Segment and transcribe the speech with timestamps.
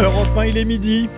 [0.00, 1.08] Europe 1, il est midi.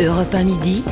[0.00, 0.82] Europe 1 midi.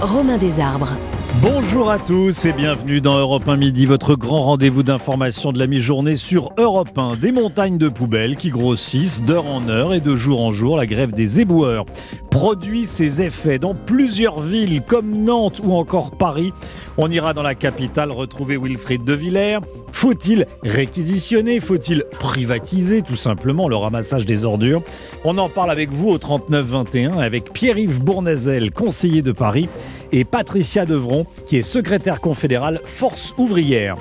[0.00, 0.96] Romain Desarbres.
[1.42, 5.66] Bonjour à tous et bienvenue dans Europe 1 Midi, votre grand rendez-vous d'information de la
[5.66, 7.16] mi-journée sur Europe 1.
[7.16, 10.76] Des montagnes de poubelles qui grossissent d'heure en heure et de jour en jour.
[10.76, 11.84] La grève des éboueurs
[12.32, 16.52] produit ses effets dans plusieurs villes comme Nantes ou encore Paris.
[16.96, 19.58] On ira dans la capitale retrouver Wilfried de Villers.
[19.92, 21.60] Faut-il réquisitionner?
[21.60, 24.82] Faut-il privatiser tout simplement le ramassage des ordures?
[25.24, 29.68] On en parle avec vous au 3921 avec Pierre-Yves Bournazel, conseiller de Paris,
[30.10, 33.96] et Patricia Devron, qui est secrétaire confédérale Force ouvrière.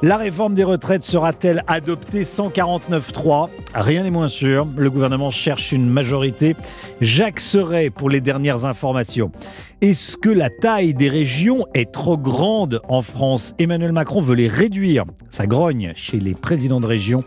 [0.00, 4.64] La réforme des retraites sera-t-elle adoptée 149.3 Rien n'est moins sûr.
[4.76, 6.54] Le gouvernement cherche une majorité.
[7.00, 9.32] Jacques Serret pour les dernières informations.
[9.80, 13.54] Est-ce que la taille des régions est trop grande en France?
[13.58, 15.04] Emmanuel Macron veut les réduire.
[15.30, 17.18] Ça grogne chez les présidents de région,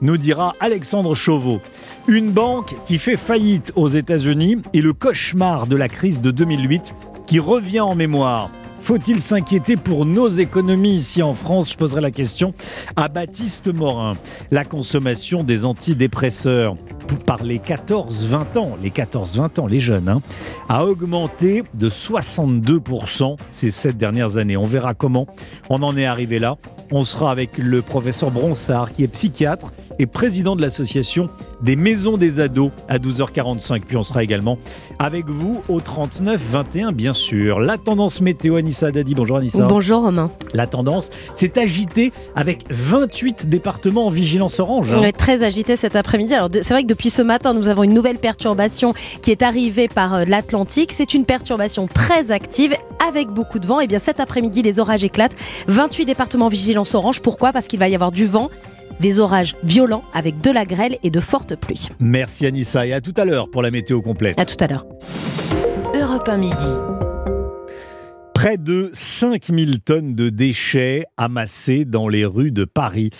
[0.00, 1.60] nous dira Alexandre Chauveau.
[2.06, 6.94] Une banque qui fait faillite aux États-Unis et le cauchemar de la crise de 2008
[7.26, 8.50] qui revient en mémoire.
[8.90, 11.70] Faut-il s'inquiéter pour nos économies ici en France?
[11.70, 12.52] Je poserai la question
[12.96, 14.14] à Baptiste Morin.
[14.50, 16.74] La consommation des antidépresseurs
[17.24, 20.20] par les 14-20 ans, les 14-20 ans, les jeunes, hein,
[20.68, 24.56] a augmenté de 62% ces sept dernières années.
[24.56, 25.28] On verra comment
[25.68, 26.56] on en est arrivé là.
[26.90, 31.28] On sera avec le professeur Bronsard qui est psychiatre et président de l'association
[31.62, 33.80] des maisons des ados à 12h45.
[33.80, 34.58] Puis on sera également
[34.98, 37.60] avec vous au 39 21 bien sûr.
[37.60, 39.14] La tendance météo Anissa Dadi.
[39.14, 39.66] Bonjour Anissa.
[39.66, 40.30] Bonjour Romain.
[40.54, 44.92] La tendance s'est agitée avec 28 départements en vigilance orange.
[44.92, 45.10] Hein.
[45.16, 46.34] très agité cet après-midi.
[46.34, 49.88] Alors c'est vrai que depuis ce matin, nous avons une nouvelle perturbation qui est arrivée
[49.88, 50.92] par euh, l'Atlantique.
[50.92, 52.74] C'est une perturbation très active
[53.06, 53.80] avec beaucoup de vent.
[53.80, 55.36] Et bien cet après-midi, les orages éclatent.
[55.68, 57.20] 28 départements en vigilance orange.
[57.20, 57.52] Pourquoi?
[57.52, 58.50] Parce qu'il va y avoir du vent
[58.98, 61.88] des orages violents avec de la grêle et de fortes pluies.
[62.00, 64.38] Merci Anissa et à tout à l'heure pour la météo complète.
[64.38, 64.86] À tout à l'heure.
[65.94, 66.66] Europe 1 midi.
[68.34, 73.10] Près de 5000 tonnes de déchets amassés dans les rues de Paris.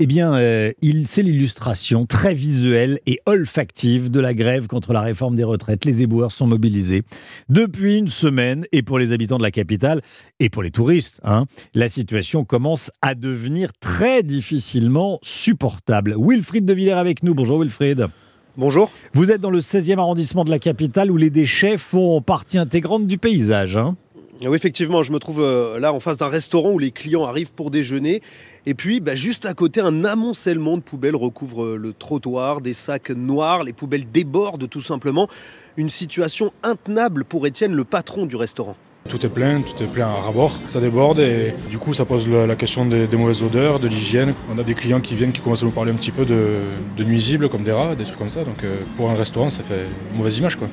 [0.00, 0.72] Eh bien, euh,
[1.06, 5.84] c'est l'illustration très visuelle et olfactive de la grève contre la réforme des retraites.
[5.84, 7.04] Les éboueurs sont mobilisés
[7.48, 10.02] depuis une semaine et pour les habitants de la capitale
[10.40, 11.44] et pour les touristes, hein,
[11.74, 16.16] la situation commence à devenir très difficilement supportable.
[16.18, 17.36] Wilfried de Villers avec nous.
[17.36, 18.08] Bonjour Wilfried.
[18.56, 18.90] Bonjour.
[19.12, 23.06] Vous êtes dans le 16e arrondissement de la capitale où les déchets font partie intégrante
[23.06, 23.76] du paysage.
[23.76, 23.94] Hein.
[24.42, 27.52] Oui, effectivement, je me trouve euh, là en face d'un restaurant où les clients arrivent
[27.52, 28.20] pour déjeuner.
[28.66, 32.72] Et puis, bah, juste à côté, un amoncellement de poubelles recouvre euh, le trottoir, des
[32.72, 35.28] sacs noirs, les poubelles débordent tout simplement.
[35.76, 38.76] Une situation intenable pour Étienne, le patron du restaurant.
[39.06, 42.26] Tout est plein, tout est plein à rabord, ça déborde et du coup ça pose
[42.26, 44.32] la, question des, mauvaises odeurs, de l'hygiène.
[44.50, 47.04] On a des clients qui viennent qui commencent à nous parler un petit peu de,
[47.04, 48.44] nuisibles comme des rats, des trucs comme ça.
[48.44, 50.68] Donc euh, pour un restaurant ça fait une mauvaise image quoi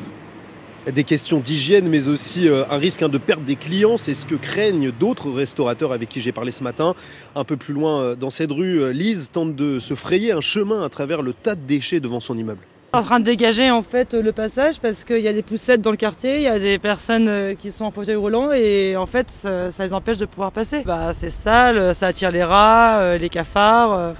[0.89, 3.97] des questions d'hygiène, mais aussi euh, un risque hein, de perdre des clients.
[3.97, 6.95] C'est ce que craignent d'autres restaurateurs avec qui j'ai parlé ce matin.
[7.35, 10.41] Un peu plus loin euh, dans cette rue, euh, Lise tente de se frayer un
[10.41, 12.61] chemin à travers le tas de déchets devant son immeuble.
[12.93, 15.91] En train de dégager en fait le passage parce qu'il y a des poussettes dans
[15.91, 19.27] le quartier, il y a des personnes qui sont en fauteuil roulant et en fait
[19.29, 20.83] ça, les empêche de pouvoir passer.
[20.85, 24.15] Bah, c'est sale, ça attire les rats, les cafards.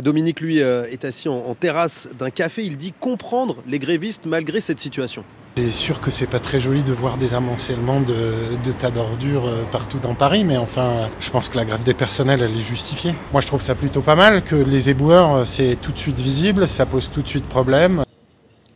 [0.00, 2.62] Dominique, lui, est assis en terrasse d'un café.
[2.62, 5.24] Il dit comprendre les grévistes malgré cette situation.
[5.58, 9.64] C'est sûr que c'est pas très joli de voir des amoncellements de, tas d'ordures euh,
[9.64, 13.12] partout dans Paris, mais enfin, je pense que la grève des personnels, elle est justifiée.
[13.32, 16.20] Moi, je trouve ça plutôt pas mal que les éboueurs, euh, c'est tout de suite
[16.20, 18.04] visible, ça pose tout de suite problème.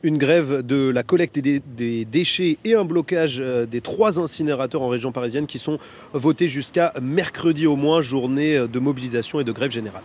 [0.02, 4.88] Une grève de la collecte des, déchets et un blocage euh, des trois incinérateurs en
[4.88, 5.78] région parisienne qui sont
[6.12, 10.02] votés jusqu'à mercredi au moins, journée de mobilisation et de grève générale.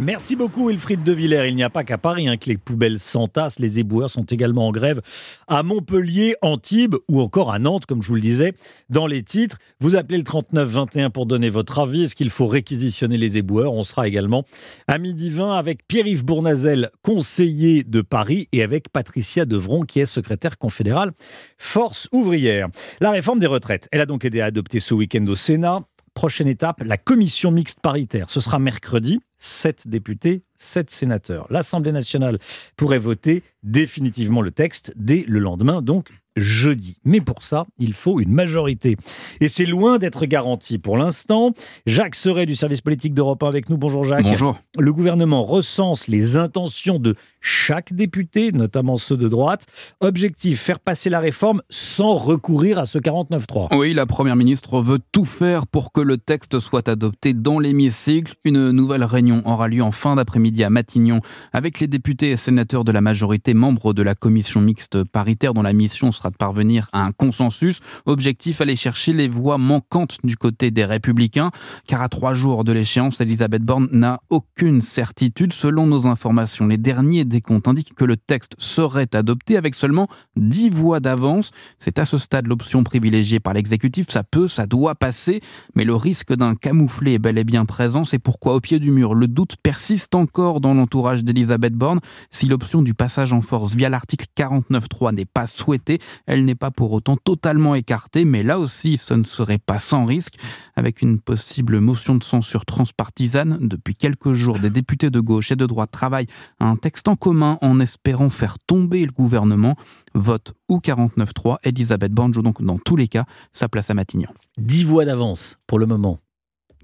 [0.00, 1.46] Merci beaucoup Wilfried de Villers.
[1.48, 3.58] Il n'y a pas qu'à Paris hein, que les poubelles s'entassent.
[3.58, 5.02] Les éboueurs sont également en grève
[5.46, 8.54] à Montpellier, Antibes ou encore à Nantes, comme je vous le disais
[8.88, 9.58] dans les titres.
[9.78, 12.04] Vous appelez le 3921 pour donner votre avis.
[12.04, 13.74] Est-ce qu'il faut réquisitionner les éboueurs?
[13.74, 14.44] On sera également
[14.88, 20.06] à midi 20 avec Pierre-Yves Bournazel, conseiller de Paris, et avec Patricia Devron, qui est
[20.06, 21.12] secrétaire confédérale
[21.58, 22.68] Force ouvrière.
[23.00, 25.80] La réforme des retraites, elle a donc aidé à adopter ce week-end au Sénat.
[26.14, 28.30] Prochaine étape, la commission mixte paritaire.
[28.30, 29.20] Ce sera mercredi.
[29.40, 31.46] 7 députés, 7 sénateurs.
[31.50, 32.38] L'Assemblée nationale
[32.76, 36.98] pourrait voter définitivement le texte dès le lendemain, donc jeudi.
[37.04, 38.96] Mais pour ça, il faut une majorité.
[39.40, 41.52] Et c'est loin d'être garanti pour l'instant.
[41.86, 43.76] Jacques Serret du service politique d'Europe 1 avec nous.
[43.76, 44.22] Bonjour Jacques.
[44.22, 44.58] Bonjour.
[44.78, 49.66] Le gouvernement recense les intentions de chaque député, notamment ceux de droite.
[50.00, 53.76] Objectif, faire passer la réforme sans recourir à ce 49-3.
[53.76, 58.34] Oui, la Première ministre veut tout faire pour que le texte soit adopté dans l'hémicycle.
[58.44, 61.20] Une nouvelle réunion aura lieu en fin d'après-midi à Matignon
[61.52, 65.62] avec les députés et sénateurs de la majorité membres de la commission mixte paritaire dont
[65.62, 67.80] la mission sera de parvenir à un consensus.
[68.06, 71.50] Objectif aller chercher les voix manquantes du côté des républicains
[71.86, 75.52] car à trois jours de l'échéance, Elisabeth Borne n'a aucune certitude.
[75.52, 80.70] Selon nos informations, les derniers décomptes indiquent que le texte serait adopté avec seulement 10
[80.70, 81.50] voix d'avance.
[81.78, 84.06] C'est à ce stade l'option privilégiée par l'exécutif.
[84.10, 85.40] Ça peut, ça doit passer,
[85.74, 88.04] mais le risque d'un camouflet est bel et bien présent.
[88.04, 92.00] C'est pourquoi au pied du mur, le doute persiste encore dans l'entourage d'Elisabeth Borne.
[92.30, 96.70] Si l'option du passage en force via l'article 49.3 n'est pas souhaitée, elle n'est pas
[96.70, 100.34] pour autant totalement écartée, mais là aussi, ce ne serait pas sans risque.
[100.74, 105.56] Avec une possible motion de censure transpartisane, depuis quelques jours, des députés de gauche et
[105.56, 106.28] de droite travaillent
[106.58, 109.76] à un texte en commun en espérant faire tomber le gouvernement.
[110.14, 114.32] Vote ou 49.3, Elisabeth Borne joue donc dans tous les cas sa place à Matignon.
[114.56, 116.18] 10 voix d'avance pour le moment.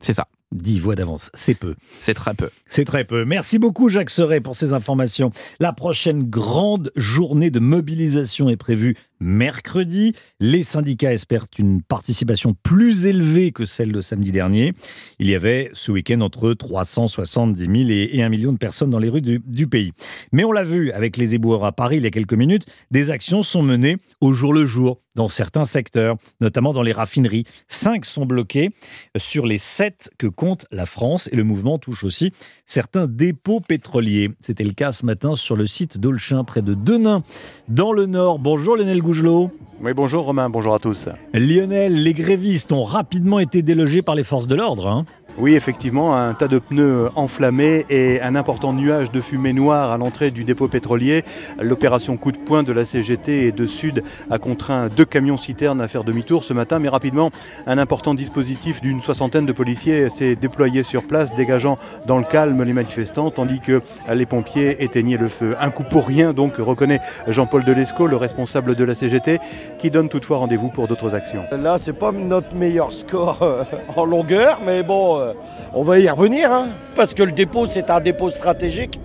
[0.00, 0.28] C'est ça.
[0.52, 1.74] 10 voix d'avance, c'est peu.
[1.98, 2.50] C'est très peu.
[2.66, 3.24] C'est très peu.
[3.24, 5.30] Merci beaucoup Jacques Serret pour ces informations.
[5.60, 10.14] La prochaine grande journée de mobilisation est prévue mercredi.
[10.40, 14.72] Les syndicats espèrent une participation plus élevée que celle de samedi dernier.
[15.18, 19.08] Il y avait ce week-end entre 370 000 et 1 million de personnes dans les
[19.08, 19.92] rues du, pays.
[20.32, 23.10] Mais on l'a vu avec les éboueurs à Paris il y a quelques minutes, des
[23.10, 27.44] actions sont menées au jour le jour dans certains secteurs, notamment dans les raffineries.
[27.68, 28.70] Cinq sont bloqués
[29.16, 32.32] sur les sept que compte la France et le mouvement touche aussi
[32.66, 34.30] certains dépôts pétroliers.
[34.40, 37.22] C'était le cas ce matin sur le site d'Olchin, près de Denain,
[37.68, 38.38] dans le Nord.
[38.38, 39.52] Bonjour Lionel Gougelot.
[39.80, 41.08] Oui, bonjour Romain, bonjour à tous.
[41.32, 44.88] Lionel, les grévistes ont rapidement été délogés par les forces de l'ordre.
[44.88, 45.04] Hein.
[45.38, 49.98] Oui, effectivement, un tas de pneus enflammés et un important nuage de fumée noire à
[49.98, 51.24] l'entrée du dépôt pétrolier.
[51.60, 55.88] L'opération coup de poing de la CGT de Sud a contraint deux camions citernes à
[55.88, 57.30] faire demi-tour ce matin, mais rapidement,
[57.66, 61.76] un important dispositif d'une soixantaine de policiers s'est déployé sur place, dégageant
[62.06, 65.54] dans le calme les manifestants, tandis que les pompiers éteignaient le feu.
[65.60, 69.38] Un coup pour rien, donc, reconnaît Jean-Paul Delesco, le responsable de la CGT,
[69.78, 71.44] qui donne toutefois rendez-vous pour d'autres actions.
[71.52, 73.64] Là, c'est pas notre meilleur score euh,
[73.96, 75.32] en longueur, mais bon, euh,
[75.74, 79.00] on va y revenir, hein, parce que le dépôt, c'est un dépôt stratégique.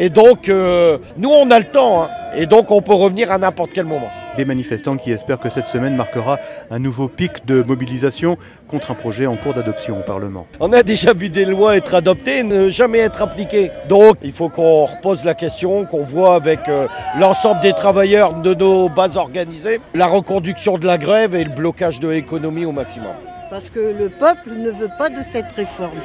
[0.00, 3.38] Et donc, euh, nous, on a le temps, hein, et donc on peut revenir à
[3.38, 4.08] n'importe quel moment.
[4.36, 6.38] Des manifestants qui espèrent que cette semaine marquera
[6.70, 8.36] un nouveau pic de mobilisation
[8.68, 10.46] contre un projet en cours d'adoption au Parlement.
[10.60, 13.72] On a déjà vu des lois être adoptées, ne jamais être appliquées.
[13.88, 16.86] Donc, il faut qu'on repose la question, qu'on voit avec euh,
[17.18, 21.98] l'ensemble des travailleurs de nos bases organisées la reconduction de la grève et le blocage
[21.98, 23.14] de l'économie au maximum.
[23.50, 25.98] Parce que le peuple ne veut pas de cette réforme.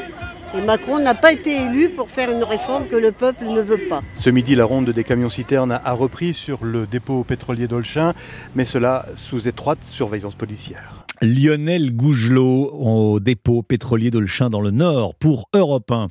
[0.56, 3.90] Et Macron n'a pas été élu pour faire une réforme que le peuple ne veut
[3.90, 4.02] pas.
[4.14, 8.14] Ce midi, la ronde des camions citernes a repris sur le dépôt pétrolier d'Olchin,
[8.56, 11.06] mais cela sous étroite surveillance policière.
[11.22, 16.08] Lionel Gougelot au dépôt pétrolier d'Olchin dans le Nord pour Europe 1.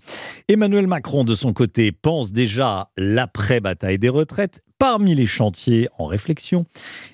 [0.49, 4.63] Emmanuel Macron, de son côté, pense déjà l'après-bataille des retraites.
[4.83, 6.67] Parmi les chantiers en réflexion,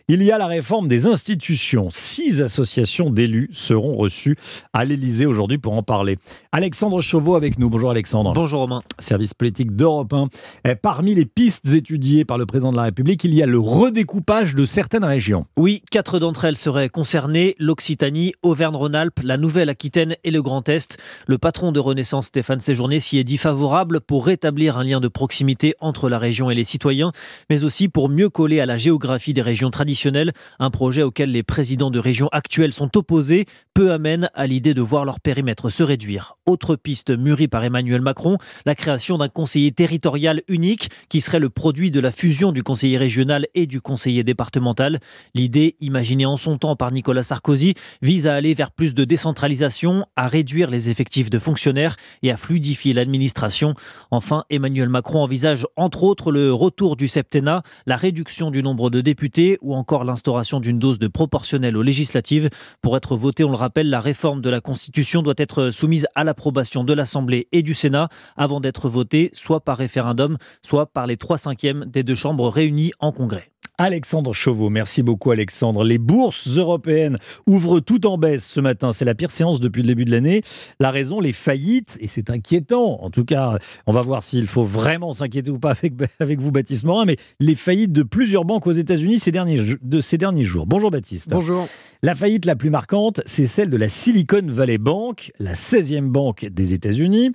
[0.09, 1.89] il y a la réforme des institutions.
[1.91, 4.39] Six associations d'élus seront reçues
[4.73, 6.17] à l'Elysée aujourd'hui pour en parler.
[6.51, 7.69] Alexandre Chauveau avec nous.
[7.69, 8.33] Bonjour Alexandre.
[8.33, 8.81] Bonjour Romain.
[8.99, 10.29] Service politique d'Europe 1.
[10.65, 13.59] Eh, Parmi les pistes étudiées par le président de la République, il y a le
[13.59, 15.45] redécoupage de certaines régions.
[15.59, 20.97] Oui, quatre d'entre elles seraient concernées l'Occitanie, Auvergne-Rhône-Alpes, la Nouvelle-Aquitaine et le Grand Est.
[21.27, 25.09] Le patron de Renaissance, Stéphane Séjourné, s'y est dit favorable pour rétablir un lien de
[25.09, 27.13] proximité entre la région et les citoyens,
[27.51, 31.43] mais aussi pour mieux coller à la géographie des régions traditionnelles, un projet auquel les
[31.43, 35.83] présidents de régions actuelles sont opposés, peu amène à l'idée de voir leur périmètre se
[35.83, 36.35] réduire.
[36.47, 41.49] Autre piste mûrie par Emmanuel Macron, la création d'un conseiller territorial unique qui serait le
[41.49, 44.99] produit de la fusion du conseiller régional et du conseiller départemental.
[45.35, 50.07] L'idée, imaginée en son temps par Nicolas Sarkozy, vise à aller vers plus de décentralisation,
[50.17, 53.75] à réduire les effectifs de fonctionnaires et à fluidifier l'administration.
[54.11, 57.48] Enfin, Emmanuel Macron envisage entre autres le retour du septennat,
[57.87, 62.51] la réduction du nombre de députés ou encore l'instauration d'une dose de proportionnelle aux législatives.
[62.83, 66.25] Pour être votée, on le rappelle, la réforme de la Constitution doit être soumise à
[66.25, 71.17] l'approbation de l'Assemblée et du Sénat avant d'être votée soit par référendum, soit par les
[71.17, 73.51] trois cinquièmes des deux chambres réunies en congrès.
[73.81, 75.85] Alexandre Chauveau, merci beaucoup Alexandre.
[75.85, 77.17] Les bourses européennes
[77.47, 78.91] ouvrent tout en baisse ce matin.
[78.91, 80.43] C'est la pire séance depuis le début de l'année.
[80.81, 83.01] La raison, les faillites, et c'est inquiétant.
[83.01, 83.57] En tout cas,
[83.87, 87.19] on va voir s'il faut vraiment s'inquiéter ou pas avec, avec vous, Baptiste Morin, mais
[87.39, 90.67] les faillites de plusieurs banques aux États-Unis ces derniers, de ces derniers jours.
[90.67, 91.31] Bonjour Baptiste.
[91.31, 91.69] Bonjour.
[92.03, 96.47] La faillite la plus marquante, c'est celle de la Silicon Valley Bank, la 16e banque
[96.47, 97.31] des États-Unis.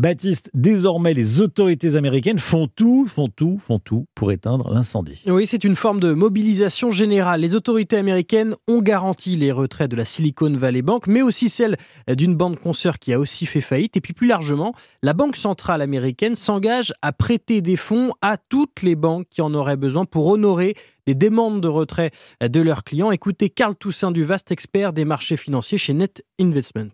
[0.00, 5.20] Baptiste, désormais, les autorités américaines font tout, font tout, font tout pour éteindre l'incendie.
[5.26, 7.40] Oui, c'est une forme de mobilisation générale.
[7.40, 11.76] Les autorités américaines ont garanti les retraits de la Silicon Valley Bank, mais aussi celle
[12.06, 13.96] d'une banque consoeur qui a aussi fait faillite.
[13.96, 18.82] Et puis plus largement, la Banque centrale américaine s'engage à prêter des fonds à toutes
[18.82, 20.74] les banques qui en auraient besoin pour honorer
[21.08, 23.10] les demandes de retrait de leurs clients.
[23.10, 26.92] Écoutez Carl Toussaint du vaste expert des marchés financiers chez Net Investment.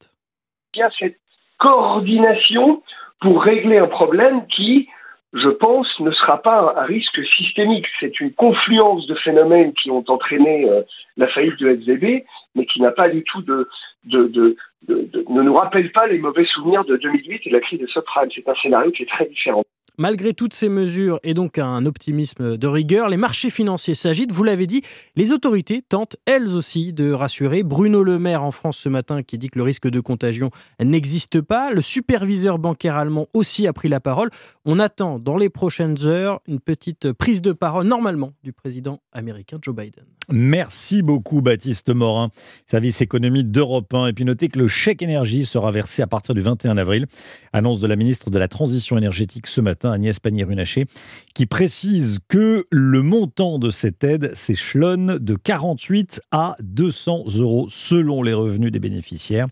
[0.75, 1.21] Il y a cette
[1.59, 2.83] coordination
[3.21, 4.89] pour régler un problème qui,
[5.33, 7.87] je pense, ne sera pas un risque systémique.
[8.01, 10.83] C'est une confluence de phénomènes qui ont entraîné euh,
[11.17, 13.69] la faillite de SVB, mais qui n'a pas du tout de,
[14.07, 18.29] ne nous rappelle pas les mauvais souvenirs de 2008 et de la crise de subprime.
[18.35, 19.65] C'est un scénario qui est très différent.
[19.97, 24.33] Malgré toutes ces mesures et donc un optimisme de rigueur, les marchés financiers s'agitent.
[24.33, 24.83] Vous l'avez dit,
[25.15, 27.63] les autorités tentent elles aussi de rassurer.
[27.63, 30.51] Bruno Le Maire en France ce matin qui dit que le risque de contagion
[30.83, 31.71] n'existe pas.
[31.71, 34.31] Le superviseur bancaire allemand aussi a pris la parole.
[34.65, 39.59] On attend dans les prochaines heures une petite prise de parole normalement du président américain
[39.63, 40.05] Joe Biden.
[40.31, 42.31] Merci beaucoup Baptiste Morin,
[42.67, 44.09] service économie d'Europe 1.
[44.09, 47.07] Et puis notez que le chèque énergie sera versé à partir du 21 avril.
[47.53, 50.87] Annonce de la ministre de la Transition énergétique ce matin, Agnès Pannier-Runacher,
[51.35, 58.23] qui précise que le montant de cette aide s'échelonne de 48 à 200 euros selon
[58.23, 59.49] les revenus des bénéficiaires.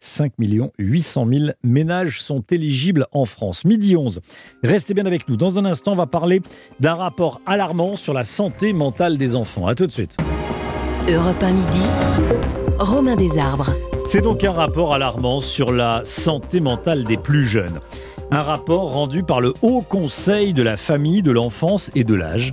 [0.00, 0.32] 5
[0.78, 3.64] 800 000 ménages sont éligibles en France.
[3.64, 4.20] Midi 11.
[4.62, 5.36] Restez bien avec nous.
[5.36, 6.42] Dans un instant, on va parler
[6.80, 9.66] d'un rapport alarmant sur la santé mentale des enfants.
[9.66, 10.16] A tout de suite.
[11.08, 11.82] Europe 1 midi.
[12.78, 13.72] Romain Desarbres.
[14.06, 17.80] C'est donc un rapport alarmant sur la santé mentale des plus jeunes.
[18.30, 22.52] Un rapport rendu par le Haut Conseil de la famille, de l'enfance et de l'âge,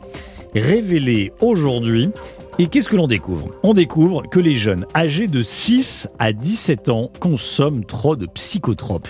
[0.54, 2.12] révélé aujourd'hui
[2.60, 3.50] et qu'est-ce que l'on découvre?
[3.64, 9.08] On découvre que les jeunes âgés de 6 à 17 ans consomment trop de psychotropes.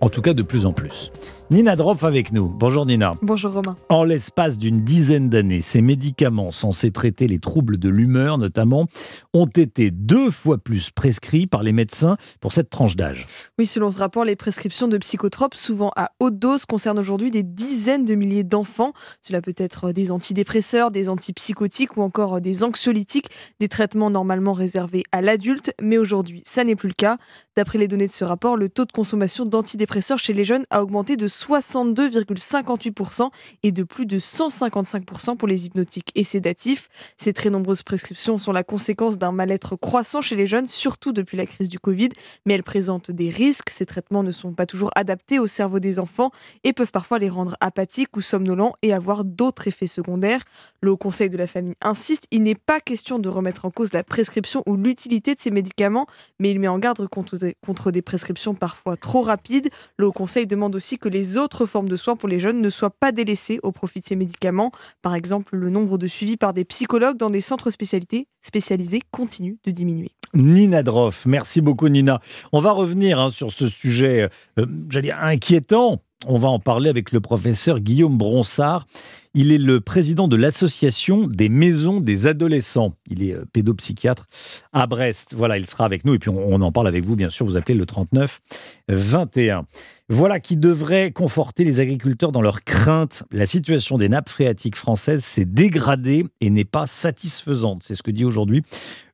[0.00, 1.10] En tout cas, de plus en plus.
[1.50, 2.46] Nina Droff avec nous.
[2.46, 3.12] Bonjour Nina.
[3.22, 3.74] Bonjour Romain.
[3.88, 8.84] En l'espace d'une dizaine d'années, ces médicaments censés traiter les troubles de l'humeur notamment
[9.32, 13.26] ont été deux fois plus prescrits par les médecins pour cette tranche d'âge.
[13.58, 17.44] Oui, selon ce rapport, les prescriptions de psychotropes, souvent à haute dose, concernent aujourd'hui des
[17.44, 18.92] dizaines de milliers d'enfants.
[19.22, 25.04] Cela peut être des antidépresseurs, des antipsychotiques ou encore des anxiolytiques, des traitements normalement réservés
[25.12, 27.16] à l'adulte, mais aujourd'hui, ça n'est plus le cas.
[27.56, 30.82] D'après les données de ce rapport, le taux de consommation d'antidépresseurs chez les jeunes a
[30.82, 33.30] augmenté de 62,58%
[33.62, 36.88] et de plus de 155% pour les hypnotiques et sédatifs.
[37.16, 41.36] Ces très nombreuses prescriptions sont la conséquence d'un mal-être croissant chez les jeunes, surtout depuis
[41.36, 42.08] la crise du Covid,
[42.44, 43.70] mais elles présentent des risques.
[43.70, 46.30] Ces traitements ne sont pas toujours adaptés au cerveau des enfants
[46.64, 50.42] et peuvent parfois les rendre apathiques ou somnolents et avoir d'autres effets secondaires.
[50.80, 53.92] Le Haut Conseil de la famille insiste, il n'est pas question de remettre en cause
[53.92, 56.06] la prescription ou l'utilité de ces médicaments,
[56.38, 59.70] mais il met en garde contre des, prescriptions parfois trop rapides.
[59.96, 62.70] Le Haut Conseil demande aussi que les autres formes de soins pour les jeunes ne
[62.70, 64.72] soient pas délaissées au profit de ces médicaments.
[65.02, 69.70] Par exemple, le nombre de suivis par des psychologues dans des centres spécialisés continue de
[69.70, 70.12] diminuer.
[70.34, 72.20] Nina Droff, merci beaucoup Nina.
[72.52, 76.02] On va revenir hein, sur ce sujet, euh, j'allais dire inquiétant.
[76.26, 78.86] On va en parler avec le professeur Guillaume Bronsard.
[79.34, 82.94] Il est le président de l'association des maisons des adolescents.
[83.08, 84.26] Il est euh, pédopsychiatre
[84.72, 85.34] à Brest.
[85.36, 87.46] Voilà, il sera avec nous et puis on, en parle avec vous, bien sûr.
[87.46, 88.40] Vous appelez le 39
[88.88, 89.64] 21.
[90.08, 93.22] Voilà qui devrait conforter les agriculteurs dans leurs craintes.
[93.30, 97.84] La situation des nappes phréatiques françaises s'est dégradée et n'est pas satisfaisante.
[97.84, 98.64] C'est ce que dit aujourd'hui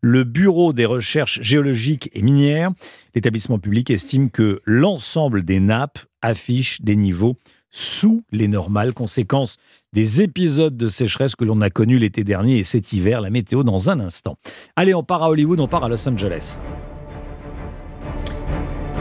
[0.00, 2.70] le Bureau des recherches géologiques et minières.
[3.14, 7.36] L'établissement public estime que l'ensemble des nappes affiche des niveaux
[7.70, 9.56] sous les normales, conséquences
[9.92, 13.20] des épisodes de sécheresse que l'on a connus l'été dernier et cet hiver.
[13.20, 14.36] La météo dans un instant.
[14.76, 16.58] Allez, on part à Hollywood, on part à Los Angeles.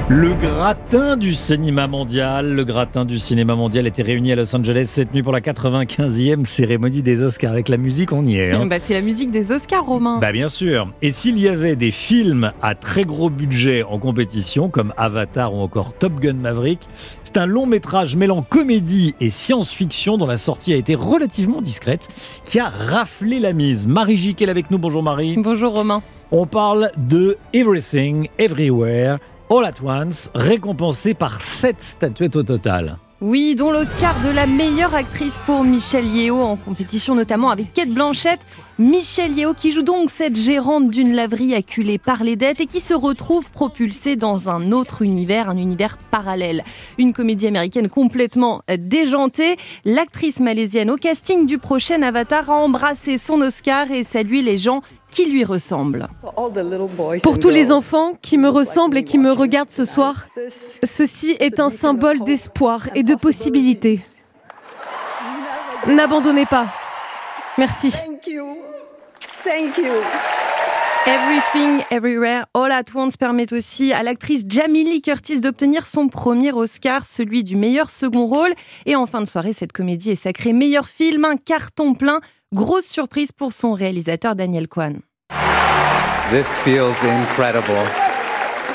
[0.09, 4.83] Le gratin du cinéma mondial, le gratin du cinéma mondial était réuni à Los Angeles
[4.87, 7.53] cette nuit pour la 95e cérémonie des Oscars.
[7.53, 8.51] Avec la musique, on y est.
[8.51, 8.65] Hein.
[8.65, 10.19] Bah, c'est la musique des Oscars, Romain.
[10.19, 10.91] Bah bien sûr.
[11.01, 15.61] Et s'il y avait des films à très gros budget en compétition, comme Avatar ou
[15.61, 16.81] encore Top Gun Maverick,
[17.23, 22.09] c'est un long métrage mêlant comédie et science-fiction dont la sortie a été relativement discrète,
[22.43, 23.87] qui a raflé la mise.
[23.87, 24.79] Marie Jiquel avec nous.
[24.79, 25.37] Bonjour Marie.
[25.37, 26.01] Bonjour Romain.
[26.35, 29.17] On parle de Everything, Everywhere
[29.55, 32.97] All at Once, récompensé par 7 statuettes au total.
[33.21, 37.89] Oui, dont l'Oscar de la meilleure actrice pour Michelle Yeo en compétition notamment avec Kate
[37.89, 38.39] Blanchett.
[38.79, 42.79] Michelle Yeo qui joue donc cette gérante d'une laverie acculée par les dettes et qui
[42.79, 46.63] se retrouve propulsée dans un autre univers, un univers parallèle.
[46.97, 49.57] Une comédie américaine complètement déjantée.
[49.85, 54.81] L'actrice malaisienne au casting du prochain Avatar a embrassé son Oscar et salué les gens
[55.13, 56.07] qui lui ressemble.
[57.21, 60.27] Pour tous les enfants qui me ressemblent et qui me regardent ce soir,
[60.83, 63.99] ceci est un symbole d'espoir et de possibilité.
[65.87, 66.67] N'abandonnez pas.
[67.57, 67.91] Merci.
[67.91, 68.57] Thank you.
[69.43, 69.93] Thank you.
[71.05, 76.53] Everything, Everywhere, All at Once permet aussi à l'actrice Jamie Lee Curtis d'obtenir son premier
[76.53, 78.53] Oscar, celui du meilleur second rôle.
[78.85, 82.21] Et en fin de soirée, cette comédie est sacrée meilleur film, un carton plein.
[82.53, 85.01] Grosse surprise pour son réalisateur Daniel Kwan.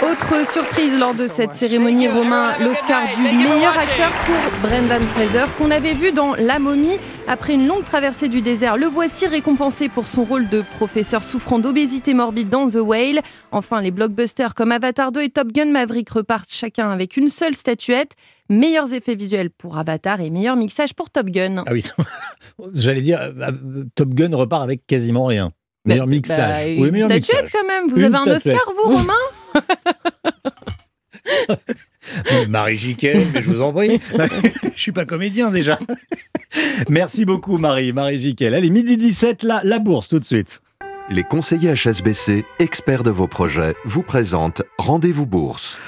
[0.00, 5.73] Autre surprise lors de cette cérémonie, Romain, l'Oscar du meilleur acteur pour Brendan Fraser, qu'on
[5.73, 6.99] avait vu dans La momie.
[7.26, 11.59] Après une longue traversée du désert, le voici récompensé pour son rôle de professeur souffrant
[11.59, 13.21] d'obésité morbide dans The Whale.
[13.50, 17.55] Enfin, les blockbusters comme Avatar 2 et Top Gun Maverick repartent chacun avec une seule
[17.55, 18.12] statuette.
[18.49, 21.64] Meilleurs effets visuels pour Avatar et meilleur mixage pour Top Gun.
[21.67, 21.85] Ah oui,
[22.73, 25.50] j'allais dire, euh, Top Gun repart avec quasiment rien.
[25.85, 26.38] Meilleur Bah, mixage.
[26.38, 27.61] bah, oui, une meilleur statuette mixage.
[27.62, 27.88] quand même.
[27.88, 28.55] Vous Une avez un statuette.
[28.55, 29.12] Oscar, vous, Romain?
[32.49, 34.00] Marie Jiquel, mais je vous en prie.
[34.75, 35.79] je suis pas comédien déjà.
[36.88, 38.55] Merci beaucoup Marie, Marie Jiquel.
[38.55, 40.61] Allez, midi 17, la, la bourse tout de suite.
[41.11, 45.79] Les conseillers HSBC, experts de vos projets, vous présentent Rendez-vous Bourse.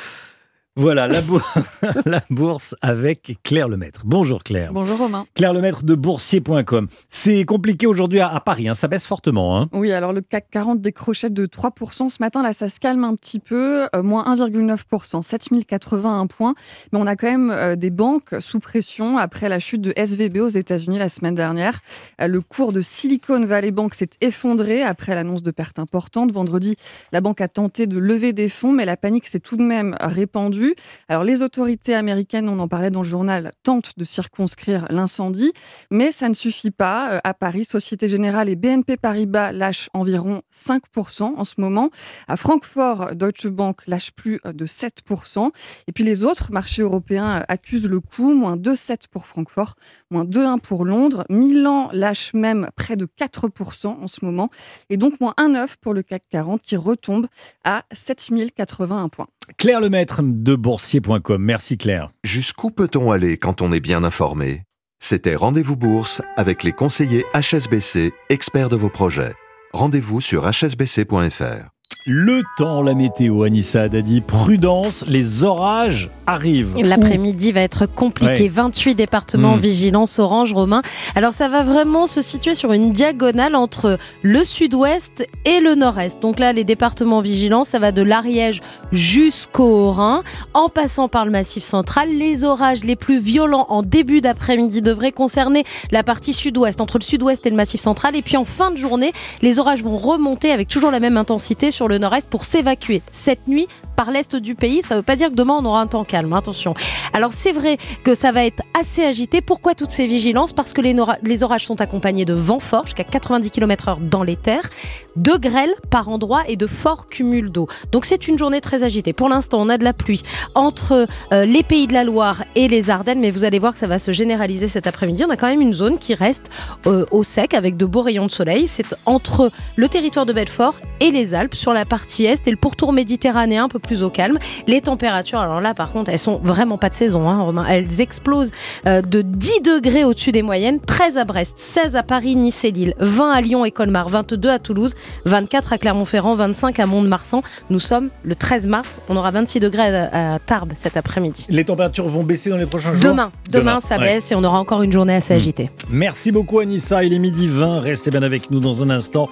[0.76, 1.42] Voilà, la, bour-
[2.06, 4.02] la bourse avec Claire Lemaître.
[4.04, 4.72] Bonjour Claire.
[4.72, 5.26] Bonjour Romain.
[5.34, 6.86] Claire Lemaître de boursier.com.
[7.08, 9.58] C'est compliqué aujourd'hui à, à Paris, hein, ça baisse fortement.
[9.60, 9.68] hein.
[9.72, 12.08] Oui, alors le CAC 40 décrochait de 3%.
[12.08, 16.54] Ce matin, là, ça se calme un petit peu, euh, moins 1,9%, 7081 points.
[16.92, 20.38] Mais on a quand même euh, des banques sous pression après la chute de SVB
[20.38, 21.80] aux États-Unis la semaine dernière.
[22.22, 26.30] Euh, le cours de Silicon Valley Bank s'est effondré après l'annonce de pertes importantes.
[26.30, 26.76] Vendredi,
[27.12, 29.96] la banque a tenté de lever des fonds, mais la panique s'est tout de même
[30.00, 30.59] répandue.
[31.08, 35.52] Alors, les autorités américaines, on en parlait dans le journal, tentent de circonscrire l'incendie,
[35.90, 37.14] mais ça ne suffit pas.
[37.14, 41.90] Euh, À Paris, Société Générale et BNP Paribas lâchent environ 5% en ce moment.
[42.28, 45.50] À Francfort, Deutsche Bank lâche plus euh, de 7%.
[45.86, 49.74] Et puis les autres marchés européens euh, accusent le coup, moins 2,7 pour Francfort,
[50.10, 51.24] moins 2,1% pour Londres.
[51.28, 54.50] Milan lâche même près de 4% en ce moment.
[54.88, 57.26] Et donc moins 1,9 pour le CAC 40 qui retombe
[57.64, 59.28] à 7081 points.
[59.58, 61.42] Claire Lemaître de boursier.com.
[61.42, 62.10] Merci Claire.
[62.24, 64.62] Jusqu'où peut-on aller quand on est bien informé?
[65.02, 69.34] C'était Rendez-vous Bourse avec les conseillers HSBC, experts de vos projets.
[69.72, 71.79] Rendez-vous sur hsbc.fr.
[72.06, 76.74] Le temps, la météo, Anissa Dadi, prudence, les orages arrivent.
[76.82, 78.44] L'après-midi va être compliqué.
[78.44, 78.48] Ouais.
[78.48, 79.60] 28 départements en Mm.
[79.60, 80.80] vigilance orange, Romain.
[81.14, 86.22] Alors ça va vraiment se situer sur une diagonale entre le sud-ouest et le nord-est.
[86.22, 90.22] Donc là, les départements en vigilance, ça va de l'Ariège jusqu'au Rhin,
[90.54, 92.08] en passant par le massif central.
[92.08, 97.04] Les orages les plus violents en début d'après-midi devraient concerner la partie sud-ouest, entre le
[97.04, 98.16] sud-ouest et le massif central.
[98.16, 101.70] Et puis en fin de journée, les orages vont remonter avec toujours la même intensité
[101.70, 103.02] sur le nord-est pour s'évacuer.
[103.12, 103.68] Cette nuit
[104.00, 104.80] par l'est du pays.
[104.82, 106.72] Ça ne veut pas dire que demain on aura un temps calme, hein, attention.
[107.12, 109.42] Alors c'est vrai que ça va être assez agité.
[109.42, 110.54] Pourquoi toutes ces vigilances?
[110.54, 114.70] Parce que les, orages sont accompagnés de vents forts jusqu'à 90 km/h dans les terres,
[115.16, 117.68] de grêles par endroits et de forts cumuls d'eau.
[117.92, 119.12] Donc c'est une journée très agitée.
[119.12, 120.22] Pour l'instant, on a de la pluie
[120.54, 123.78] entre euh, les pays de la Loire et les Ardennes, mais vous allez voir que
[123.78, 125.26] ça va se généraliser cet après-midi.
[125.26, 126.50] On a quand même une zone qui reste
[126.86, 128.66] euh, au sec avec de beaux rayons de soleil.
[128.66, 132.56] C'est entre le territoire de Belfort et les Alpes sur la partie est et le
[132.56, 134.38] pourtour méditerranéen un peu plus au calme.
[134.66, 137.64] Les températures, alors là par contre, elles sont vraiment pas de saison, hein, Romain.
[137.68, 138.50] Elles explosent
[138.86, 142.70] euh, de 10 degrés au-dessus des moyennes, 13 à Brest, 16 à Paris, Nice et
[142.70, 147.42] Lille, 20 à Lyon et Colmar, 22 à Toulouse, 24 à Clermont-Ferrand, 25 à Mont-de-Marsan.
[147.70, 151.46] Nous sommes le 13 mars, on aura 26 degrés à, à Tarbes cet après-midi.
[151.48, 154.14] Les températures vont baisser dans les prochains jours Demain, demain, ça ouais.
[154.14, 155.70] baisse et on aura encore une journée assez agitée.
[155.90, 159.28] Merci beaucoup Anissa, il est midi 20, restez bien avec nous dans un instant.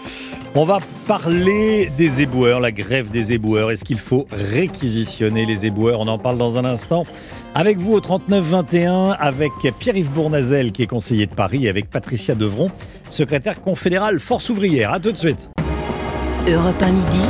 [0.55, 3.71] On va parler des éboueurs, la grève des éboueurs.
[3.71, 7.05] Est-ce qu'il faut réquisitionner les éboueurs On en parle dans un instant.
[7.55, 12.35] Avec vous au 39-21, avec Pierre-Yves Bournazel qui est conseiller de Paris et avec Patricia
[12.35, 12.69] Devron,
[13.11, 14.93] secrétaire confédérale Force ouvrière.
[14.93, 15.51] A tout de suite.
[16.49, 17.21] Europe 1 midi.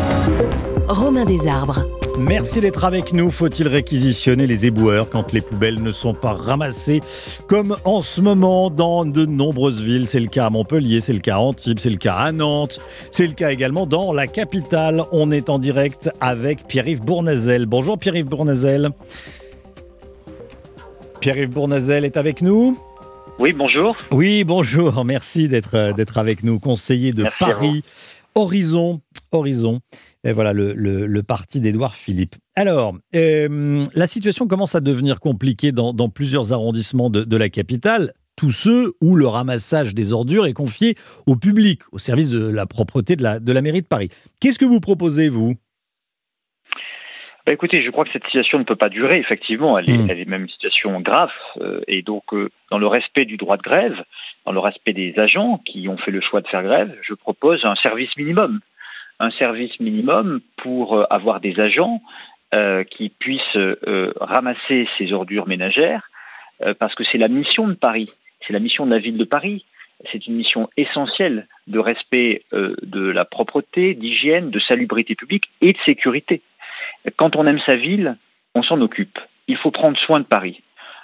[0.88, 1.84] Romain Desarbres.
[2.18, 3.30] Merci d'être avec nous.
[3.30, 7.00] Faut-il réquisitionner les éboueurs quand les poubelles ne sont pas ramassées
[7.46, 10.08] Comme en ce moment dans de nombreuses villes?
[10.08, 12.80] C'est le cas à Montpellier, c'est le cas à Antibes, c'est le cas à Nantes,
[13.12, 15.04] c'est le cas également dans la capitale.
[15.12, 17.66] On est en direct avec Pierre-Yves Bournazel.
[17.66, 18.90] Bonjour Pierre-Yves Bournazel.
[21.20, 22.78] Pierre-Yves Bournazel est avec nous?
[23.38, 23.96] Oui, bonjour.
[24.10, 25.04] Oui, bonjour.
[25.04, 27.84] Merci d'être avec nous, conseiller de Merci Paris.
[28.34, 29.00] Horizon,
[29.32, 29.80] Horizon.
[30.28, 32.34] Et voilà le, le- le parti d'Édouard Philippe.
[32.54, 37.48] Alors, euh, la situation commence à devenir compliquée dans, dans plusieurs arrondissements de, de la
[37.48, 38.12] capitale.
[38.36, 40.94] Tous ceux où le ramassage des ordures est confié
[41.26, 44.10] au public, au service de la propreté de la, de la mairie de Paris.
[44.40, 45.54] Qu'est-ce que vous proposez, vous?
[47.46, 49.78] Bah, écoutez, je crois que cette situation ne peut pas durer, effectivement.
[49.78, 50.10] Elle est, Mm.
[50.10, 51.30] elle est même une situation grave.
[51.62, 53.96] euh, et donc, euh, dans le respect du droit de grève,
[54.44, 57.64] dans le respect des agents qui ont fait le choix de faire grève, je propose
[57.64, 58.60] un service minimum.
[59.20, 62.00] Un service minimum pour euh, avoir des agents
[62.54, 66.10] euh, qui puissent euh, ramasser ces ordures ménagères,
[66.80, 68.10] parce que c'est la mission de Paris,
[68.44, 69.64] c'est la mission de la ville de Paris.
[70.10, 75.78] C'est une mission essentielle de respect de la propreté, d'hygiène, de salubrité publique et de
[75.86, 76.42] sécurité.
[77.16, 78.16] Quand on aime sa ville,
[78.56, 79.20] on s'en occupe.
[79.46, 80.60] Il faut prendre soin de Paris.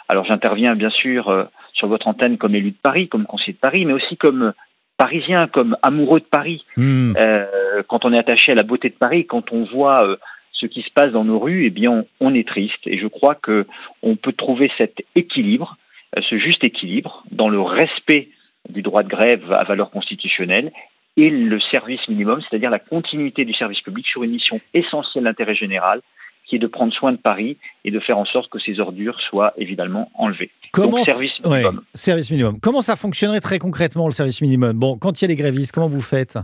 [0.09, 3.85] Alors j'interviens bien sûr sur votre antenne comme élu de Paris, comme conseiller de Paris,
[3.85, 4.55] mais aussi comme
[4.97, 6.65] parisien, comme amoureux de Paris.
[6.77, 7.15] Hmm.
[7.17, 10.17] Euh, quand on est attaché à la beauté de Paris, quand on voit euh,
[10.53, 12.87] ce qui se passe dans nos rues, eh bien, on, est triste.
[12.87, 13.67] Et je crois que
[14.03, 15.77] on peut trouver cet équilibre,
[16.17, 18.29] euh, ce juste équilibre, dans le respect
[18.69, 20.73] du droit de grève à valeur constitutionnelle
[21.17, 25.55] et le service minimum, c'est-à-dire la continuité du service public sur une mission essentielle d'intérêt
[25.55, 26.01] général,
[26.47, 29.19] qui est de prendre soin de Paris et de faire en sorte que ces ordures
[29.29, 30.51] soient évidemment enlevées.
[30.73, 31.83] Comment service minimum.
[31.95, 32.59] service minimum.
[32.61, 34.79] Comment ça fonctionnerait très concrètement le service minimum?
[34.79, 36.39] Bon, quand il y a des grévistes, comment vous faites?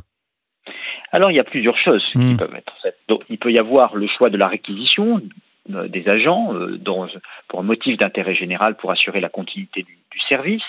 [1.12, 2.36] Alors il y a plusieurs choses qui hmm.
[2.36, 2.96] peuvent être faites.
[3.08, 5.20] Donc il peut y avoir le choix de la réquisition
[5.72, 6.80] euh, des agents euh,
[7.48, 10.62] pour un motif d'intérêt général pour assurer la continuité du, du service.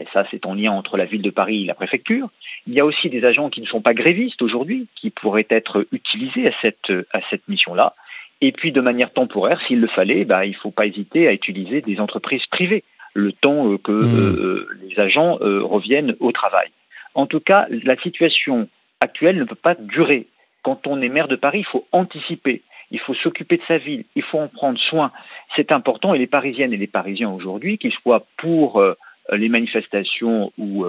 [0.00, 2.30] Et ça, c'est en lien entre la ville de Paris et la préfecture.
[2.66, 5.86] Il y a aussi des agents qui ne sont pas grévistes aujourd'hui, qui pourraient être
[5.92, 7.94] utilisés à cette, à cette mission-là.
[8.42, 11.32] Et puis, de manière temporaire, s'il le fallait, bah, il ne faut pas hésiter à
[11.32, 12.82] utiliser des entreprises privées
[13.14, 14.16] le temps euh, que mmh.
[14.16, 16.68] euh, les agents euh, reviennent au travail.
[17.14, 18.68] En tout cas, la situation
[19.00, 20.26] actuelle ne peut pas durer.
[20.62, 24.04] Quand on est maire de Paris, il faut anticiper, il faut s'occuper de sa ville,
[24.16, 25.12] il faut en prendre soin.
[25.54, 28.82] C'est important et les Parisiennes et les Parisiens aujourd'hui, qu'ils soient pour
[29.30, 30.86] les manifestations ou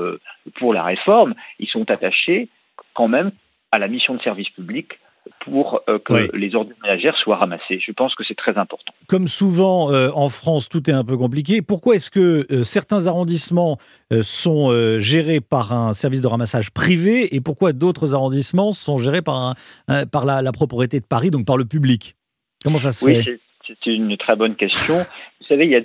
[0.55, 2.49] pour la réforme, ils sont attachés
[2.93, 3.31] quand même
[3.71, 4.99] à la mission de service public
[5.41, 7.79] pour euh, que les ordures ménagères soient ramassées.
[7.79, 8.93] Je pense que c'est très important.
[9.07, 11.61] Comme souvent euh, en France, tout est un peu compliqué.
[11.61, 13.77] Pourquoi est-ce que euh, certains arrondissements
[14.21, 19.55] sont gérés par un service de ramassage privé et pourquoi d'autres arrondissements sont gérés par,
[19.87, 22.15] un, par la, propriété de Paris, donc par le public?
[22.63, 23.39] Comment ça se fait?
[23.65, 24.97] c'est une très bonne question.
[24.97, 25.81] Vous savez, il y a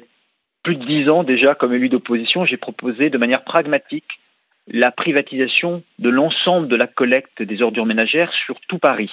[0.62, 4.04] plus de dix ans déjà, comme élu d'opposition, j'ai proposé de manière pragmatique
[4.70, 9.10] la privatisation de l'ensemble de la collecte des ordures ménagères sur tout Paris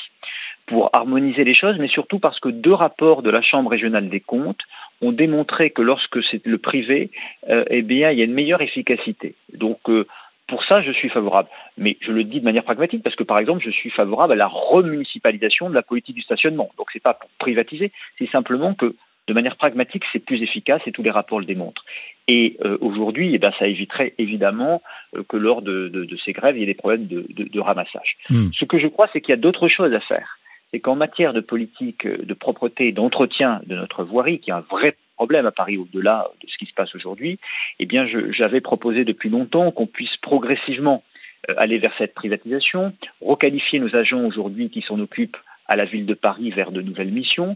[0.67, 4.19] pour harmoniser les choses, mais surtout parce que deux rapports de la Chambre régionale des
[4.19, 4.62] comptes
[5.01, 7.12] ont démontré que lorsque c'est le privé,
[7.49, 9.36] euh, eh bien, il y a une meilleure efficacité.
[9.54, 10.08] Donc, euh,
[10.47, 11.49] pour ça, je suis favorable.
[11.78, 14.36] Mais je le dis de manière pragmatique parce que, par exemple, je suis favorable à
[14.36, 16.69] la remunicipalisation de la politique du stationnement.
[16.78, 18.95] Donc, c'est pas pour privatiser, c'est simplement que
[19.28, 21.84] de manière pragmatique, c'est plus efficace et tous les rapports le démontrent.
[22.28, 24.82] Et euh, aujourd'hui, eh ben, ça éviterait évidemment
[25.15, 28.17] euh, que lors de, ces grèves, il y ait des problèmes de, ramassage.
[28.30, 28.49] Hmm.
[28.54, 30.38] Ce que je crois, c'est qu'il y a d'autres choses à faire.
[30.75, 34.97] C'est qu'en matière de politique de propreté, d'entretien de notre voirie, qui est un vrai
[35.15, 37.39] problème à Paris au-delà de ce qui se passe aujourd'hui,
[37.79, 37.88] eh
[38.31, 41.01] j'avais proposé depuis longtemps qu'on puisse progressivement
[41.49, 46.05] euh, aller vers cette privatisation, requalifier nos agents aujourd'hui qui s'en occupent à la ville
[46.05, 47.55] de Paris vers de nouvelles missions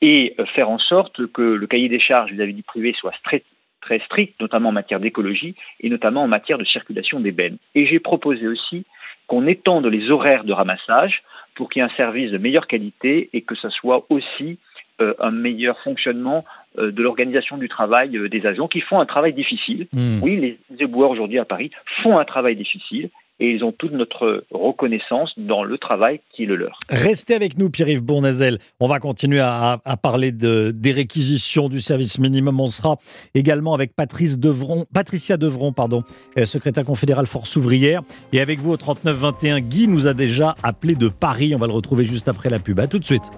[0.00, 3.42] et euh, faire en sorte que le cahier des charges vis-à-vis du privé soit très,
[3.82, 7.58] très strict, notamment en matière d'écologie et notamment en matière de circulation des bennes.
[7.74, 8.86] Et j'ai proposé aussi
[9.26, 11.22] qu'on étende les horaires de ramassage
[11.54, 14.58] pour qu'il y ait un service de meilleure qualité et que ce soit aussi
[15.00, 16.44] euh, un meilleur fonctionnement
[16.78, 19.86] euh, de l'organisation du travail des agents qui font un travail difficile.
[19.92, 20.20] Mmh.
[20.22, 21.70] Oui, les éboueurs aujourd'hui à Paris
[22.02, 26.46] font un travail difficile et ils ont toute notre reconnaissance dans le travail qui est
[26.46, 26.76] le leur.
[26.88, 28.58] Restez avec nous, Pierre-Yves Bournazel.
[28.80, 32.60] On va continuer à, parler de, des réquisitions du service minimum.
[32.60, 32.96] On sera
[33.34, 36.02] également avec Patrice Devron, Patricia Devron, pardon,
[36.38, 38.02] euh, secrétaire confédérale Force ouvrière.
[38.32, 41.54] Et avec vous au 3921, Guy nous a déjà appelé de Paris.
[41.54, 42.78] On va le retrouver juste après la pub.
[42.80, 43.30] A tout de suite.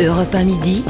[0.00, 0.84] Europe 1 midi.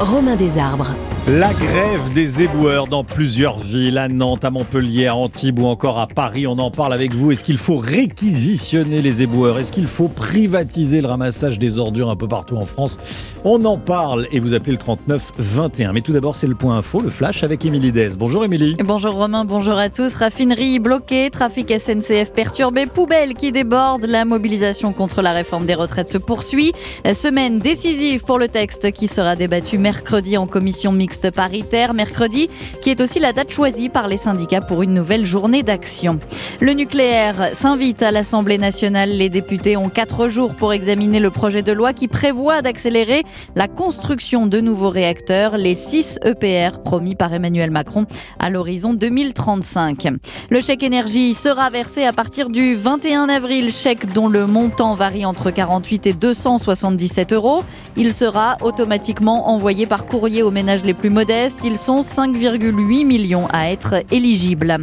[0.00, 0.94] Romain Desarbres.
[1.28, 5.98] La grève des éboueurs dans plusieurs villes, à Nantes, à Montpellier, à Antibes ou encore
[5.98, 7.32] à Paris, on en parle avec vous.
[7.32, 9.58] Est-ce qu'il faut réquisitionner les éboueurs?
[9.58, 12.96] Est-ce qu'il faut privatiser le ramassage des ordures un peu partout en France?
[13.44, 15.92] On en parle et vous appelez le 39 21.
[15.92, 18.16] Mais tout d'abord, c'est le point info, le flash avec Émilie Dez.
[18.18, 18.72] Bonjour Émilie.
[18.82, 20.14] Bonjour Romain, bonjour à tous.
[20.14, 24.06] Raffinerie bloquée, trafic SNCF perturbé, poubelle qui déborde.
[24.06, 26.72] La mobilisation contre la réforme des retraites se poursuit.
[27.12, 32.48] Semaine décisive pour le texte qui sera débattu mercredi en commission mixte paritaire mercredi,
[32.82, 36.18] qui est aussi la date choisie par les syndicats pour une nouvelle journée d'action.
[36.60, 39.10] Le nucléaire s'invite à l'Assemblée nationale.
[39.10, 43.22] Les députés ont quatre jours pour examiner le projet de loi qui prévoit d'accélérer
[43.56, 48.06] la construction de nouveaux réacteurs, les 6 EPR promis par Emmanuel Macron
[48.38, 50.08] à l'horizon 2035.
[50.50, 55.24] Le chèque énergie sera versé à partir du 21 avril, chèque dont le montant varie
[55.24, 57.62] entre 48 et 277 euros.
[57.96, 61.60] Il sera automatiquement envoyé par courrier aux ménages les plus modestes.
[61.64, 64.78] Ils sont 5,8 millions à être éligibles.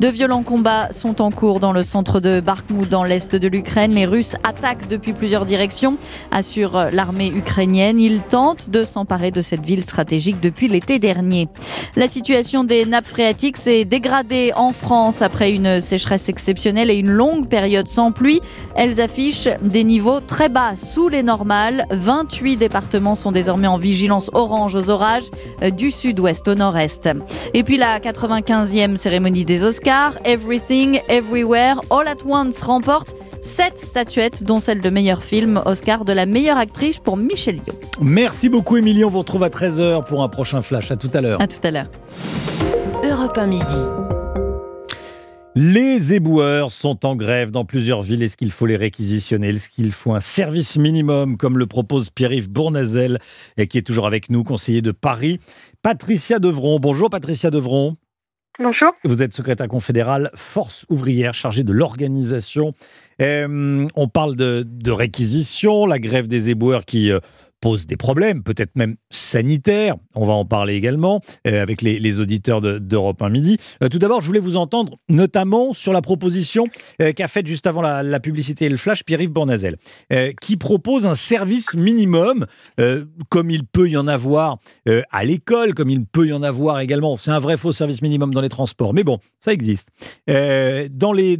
[0.00, 3.94] De violents combats sont en cours dans le centre de Bakhmut, dans l'est de l'Ukraine.
[3.94, 5.96] Les Russes attaquent depuis plusieurs directions,
[6.30, 8.00] assure l'armée ukrainienne.
[8.00, 11.48] Ils tentent de s'emparer de cette ville stratégique depuis l'été dernier.
[11.96, 17.10] La situation des nappes phréatiques s'est dégradée en France après une sécheresse exceptionnelle et une
[17.10, 18.40] longue période sans pluie.
[18.74, 21.86] Elles affichent des niveaux très bas, sous les normales.
[21.90, 25.30] 28 départements sont désormais en vigilance orange aux orages
[25.76, 27.08] du sud-ouest au nord-est.
[27.54, 34.44] Et puis la 95e cérémonie des Oscars, Everything, Everywhere, All at Once remporte sept statuettes,
[34.44, 37.74] dont celle de meilleur film, Oscar de la meilleure actrice pour Michel Yeoh.
[38.00, 39.04] Merci beaucoup, Émilie.
[39.04, 40.90] On vous retrouve à 13h pour un prochain flash.
[40.90, 41.40] À tout à l'heure.
[41.40, 41.90] À tout à l'heure.
[43.04, 43.64] Europe 1 midi.
[45.62, 48.22] Les éboueurs sont en grève dans plusieurs villes.
[48.22, 49.50] Est-ce qu'il faut les réquisitionner?
[49.50, 53.18] Est-ce qu'il faut un service minimum, comme le propose Pierre-Yves Bournazel,
[53.68, 55.38] qui est toujours avec nous, conseiller de Paris?
[55.82, 56.80] Patricia Devron.
[56.80, 57.98] Bonjour, Patricia Devron.
[58.58, 58.88] Bonjour.
[59.04, 62.72] Vous êtes secrétaire confédérale Force ouvrière chargée de l'organisation.
[63.20, 67.20] Euh, on parle de, de, réquisition, la grève des éboueurs qui euh,
[67.60, 69.96] pose des problèmes, peut-être même sanitaires.
[70.14, 73.56] On va en parler également euh, avec les, auditeurs d'Europe 1 Midi.
[73.82, 76.66] Euh, tout d'abord, je voulais vous entendre notamment sur la proposition
[77.00, 79.76] euh, qu'a faite juste avant la, publicité et le flash Pierre-Yves Bournazel,
[80.42, 82.46] qui propose un service minimum,
[83.30, 84.58] comme il peut y en avoir
[85.10, 87.16] à l'école, comme il peut y en avoir également.
[87.16, 89.90] C'est un vrai faux service minimum dans les transports, mais bon, ça existe.
[90.26, 91.38] dans les,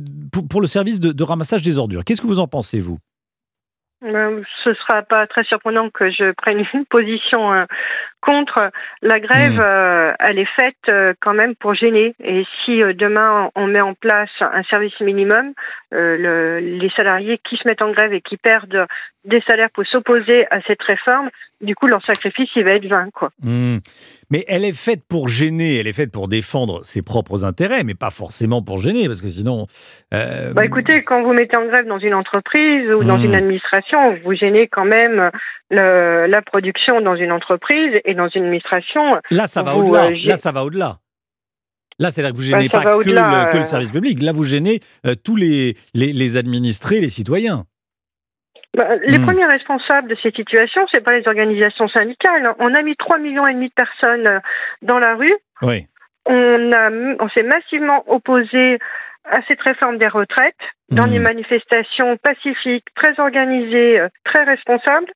[0.48, 2.98] pour, le service de, de ramassage des ordures, qu'est-ce que vous en pensez, vous?
[4.02, 7.64] Ce sera pas très surprenant que je prenne une position euh,
[8.20, 8.70] contre.
[9.02, 9.64] La grève, mmh.
[9.64, 12.14] euh, elle est faite euh, quand même pour gêner.
[12.22, 15.52] Et si euh, demain on met en place un service minimum,
[15.92, 18.86] le, les salariés qui se mettent en grève et qui perdent
[19.24, 21.30] des salaires pour s'opposer à cette réforme,
[21.60, 23.30] du coup leur sacrifice il va être vain, quoi.
[23.42, 23.78] Mmh.
[24.30, 27.94] Mais elle est faite pour gêner, elle est faite pour défendre ses propres intérêts, mais
[27.94, 29.66] pas forcément pour gêner, parce que sinon.
[30.12, 33.24] Bah écoutez, quand vous mettez en grève dans une entreprise ou dans mmh.
[33.24, 35.30] une administration, vous gênez quand même
[35.70, 39.20] le, la production dans une entreprise et dans une administration.
[39.30, 40.06] Là, ça va au-delà.
[40.06, 40.98] Euh, Là, ça va au-delà.
[41.98, 44.22] Là, c'est là que vous gênez bah, pas que le, que le, service public.
[44.22, 47.64] Là, vous gênez euh, tous les, les, les, administrés, les citoyens.
[48.76, 49.26] Bah, les mmh.
[49.26, 52.54] premiers responsables de cette situation, c'est pas les organisations syndicales.
[52.58, 54.40] On a mis 3 millions et demi de personnes euh,
[54.82, 55.36] dans la rue.
[55.62, 55.86] Oui.
[56.26, 58.78] On, a, on s'est massivement opposé
[59.24, 60.54] à cette réforme des retraites
[60.90, 61.10] dans mmh.
[61.10, 65.12] des manifestations pacifiques, très organisées, très responsables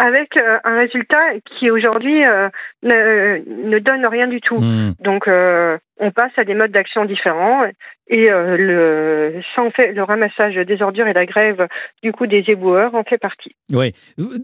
[0.00, 2.48] avec euh, un résultat qui aujourd'hui euh,
[2.82, 4.56] ne, ne, donne rien du tout.
[4.56, 4.94] Mmh.
[5.00, 7.64] Donc euh, on passe à des modes d'action différents
[8.08, 11.68] et le, ça en fait, le ramassage des ordures et la grève
[12.02, 13.54] du coup des éboueurs en fait partie.
[13.70, 13.92] Oui.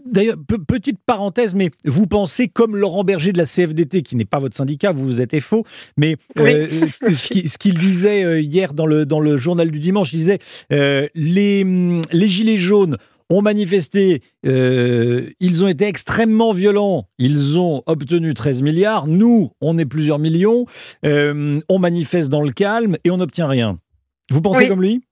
[0.05, 0.35] D'ailleurs,
[0.67, 4.55] petite parenthèse, mais vous pensez comme Laurent Berger de la CFDT, qui n'est pas votre
[4.55, 5.63] syndicat, vous vous êtes faux,
[5.97, 6.93] mais oui.
[7.11, 10.39] ce qu'il qu disait hier dans le, dans le journal du dimanche, il disait
[10.69, 12.97] les, les gilets jaunes
[13.29, 19.77] ont manifesté, euh, ils ont été extrêmement violents, ils ont obtenu 13 milliards, nous, on
[19.77, 20.65] est plusieurs millions,
[21.05, 23.77] euh, on manifeste dans le calme et on n'obtient rien.
[24.29, 24.67] Vous pensez oui.
[24.67, 25.03] comme lui?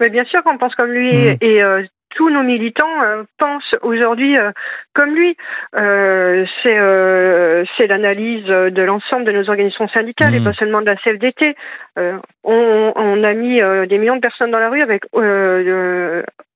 [0.00, 1.36] Mais Bien sûr qu'on pense comme lui mmh.
[1.40, 1.82] et, et euh,
[2.14, 4.50] tous nos militants euh, pensent aujourd'hui euh,
[4.94, 5.36] comme lui.
[5.76, 10.36] Euh, c'est l'analyse de l'ensemble de nos organisations syndicales mmh.
[10.36, 11.54] et pas seulement de la CFDT.
[11.96, 15.04] On, on, a mis des millions de personnes dans la rue avec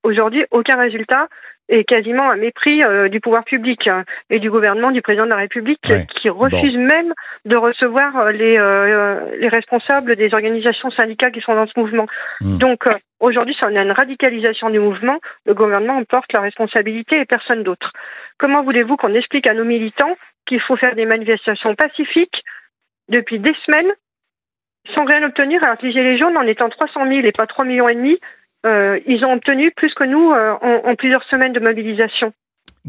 [0.02, 1.28] aujourd'hui aucun résultat
[1.68, 5.30] et quasiment un mépris euh, du pouvoir public hein, et du gouvernement du président de
[5.30, 6.06] la République ouais.
[6.20, 6.80] qui refuse bon.
[6.80, 7.12] même
[7.44, 12.06] de recevoir euh, les, euh, les responsables des organisations syndicales qui sont dans ce mouvement.
[12.40, 12.58] Mmh.
[12.58, 15.18] Donc euh, aujourd'hui, en a une radicalisation du mouvement.
[15.46, 17.92] Le gouvernement en porte la responsabilité et personne d'autre.
[18.38, 22.42] Comment voulez-vous qu'on explique à nos militants qu'il faut faire des manifestations pacifiques
[23.08, 23.92] depuis des semaines
[24.96, 27.64] sans rien obtenir alors que les Gilets jaunes, en étant 300 000 et pas 3
[27.66, 28.18] millions et demi,
[28.66, 32.32] euh, ils ont obtenu plus que nous euh, en, en, plusieurs semaines de mobilisation.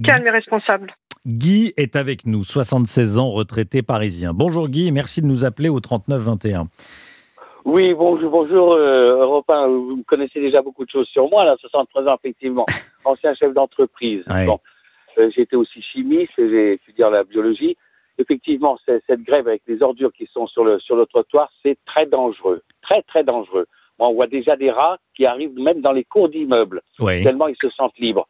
[0.04, 0.94] Calme et responsable.
[1.26, 4.34] Guy est avec nous, 76 ans, retraité parisien.
[4.34, 6.68] Bonjour Guy, merci de nous appeler au 39 21.
[7.66, 9.68] Oui, bonjour, bonjour euh, Europe 1.
[9.68, 12.66] Vous connaissez déjà beaucoup de choses sur moi, là, 63 ans, effectivement.
[13.06, 14.24] Ancien chef d'entreprise.
[14.28, 14.46] Ouais.
[14.46, 14.60] Bon,
[15.18, 17.78] euh, J'étais aussi chimiste, j'ai étudié la biologie.
[18.18, 22.06] Effectivement, cette grève avec les ordures qui sont sur le, sur le trottoir, c'est très
[22.06, 22.62] dangereux.
[22.82, 23.66] Très, très dangereux.
[24.00, 27.24] On voit déjà des rats qui arrivent même dans les cours d'immeubles, oui.
[27.24, 28.28] tellement ils se sentent libres.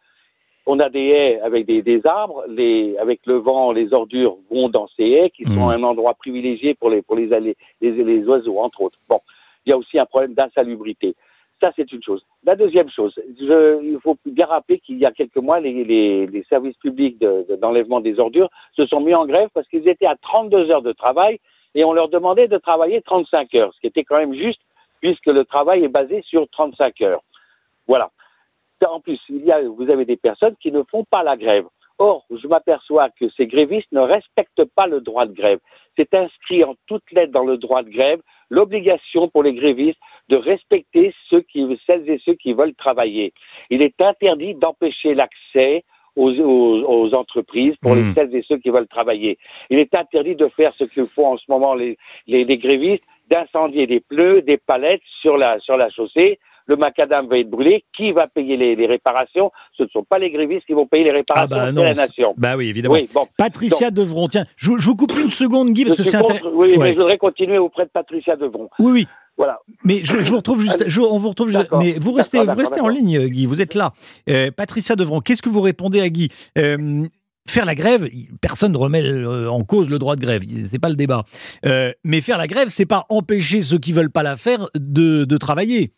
[0.66, 4.70] On a des haies avec des, des, arbres, les, avec le vent, les ordures vont
[4.70, 5.78] dans ces haies qui sont mmh.
[5.78, 9.00] un endroit privilégié pour les, pour les, les, les, les oiseaux, entre autres.
[9.08, 9.20] Bon,
[9.66, 11.16] il y a aussi un problème d'insalubrité.
[11.62, 12.24] Ça, c'est une chose.
[12.44, 16.28] La deuxième chose, je, il faut bien rappeler qu'il y a quelques mois, les, les,
[16.28, 20.06] les services publics d'enlèvement de, des ordures se sont mis en grève parce qu'ils étaient
[20.06, 21.40] à 32 heures de travail
[21.76, 24.62] et on leur demandait de travailler 35 heures, ce qui était quand même juste
[25.02, 27.24] puisque le travail est basé sur 35 heures.
[27.88, 28.12] Voilà.
[28.88, 31.66] En plus, il y a, vous avez des personnes qui ne font pas la grève.
[31.98, 35.60] Or, je m'aperçois que ces grévistes ne respectent pas le droit de grève.
[35.98, 40.38] C'est inscrit en toutes lettres dans le droit de grève l'obligation pour les grévistes de
[40.38, 43.34] respecter ceux qui, celles et ceux qui veulent travailler.
[43.70, 45.84] Il est interdit d'empêcher l'accès
[46.16, 49.38] aux, aux, aux, entreprises pour les celles et ceux qui veulent travailler.
[49.70, 53.04] Il est interdit de faire ce que font en ce moment les, les, les grévistes,
[53.30, 56.40] d'incendier des pneus, des palettes sur la, sur la chaussée
[56.70, 59.52] le macadam va être brûlé, qui va payer les, les, réparations?
[59.76, 61.94] Ce ne sont pas les grévistes qui vont payer les réparations, ah bah c'est la
[61.96, 62.34] nation.
[62.38, 62.94] Bah oui, évidemment.
[62.94, 63.28] Oui, bon.
[63.38, 66.52] Patricia Donc, Devron, tiens, je, je, vous coupe une seconde, Guy, parce que c'est intéressant.
[66.54, 66.78] Oui, ouais.
[66.78, 68.70] mais je voudrais continuer auprès de Patricia Devron.
[68.78, 69.08] Oui, oui.
[69.36, 69.60] Voilà.
[69.84, 70.84] Mais je, je, vous retrouve juste.
[70.88, 71.72] Je, on vous retrouve juste.
[71.80, 73.46] Mais vous restez, vous restez en ligne, Guy.
[73.46, 73.92] Vous êtes là.
[74.30, 76.28] Euh, Patricia Devron, qu'est-ce que vous répondez à Guy?
[76.58, 77.06] Euh,
[77.54, 78.08] Faire la grève,
[78.42, 79.02] personne ne remet
[79.48, 81.24] en cause le droit de grève, c'est pas le débat.
[81.66, 85.26] Euh, mais faire la grève, c'est pas empêcher ceux qui veulent pas la faire de,
[85.26, 85.94] de travailler.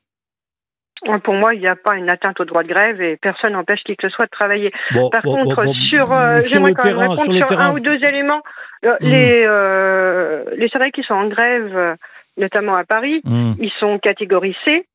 [1.23, 3.79] Pour moi, il n'y a pas une atteinte au droit de grève et personne n'empêche
[3.83, 4.71] qui que ce soit de travailler.
[4.93, 7.31] Bon, Par bon, contre, bon, sur, euh, sur j'aimerais le quand même terrain, répondre sur
[7.31, 7.69] le sur terrain.
[7.71, 8.41] un ou deux éléments.
[8.85, 9.07] Euh, Mm.
[9.09, 11.95] Les, euh, les salariés qui sont en grève, euh,
[12.37, 13.53] notamment à Paris, Mm.
[13.59, 14.85] ils sont catégorie C,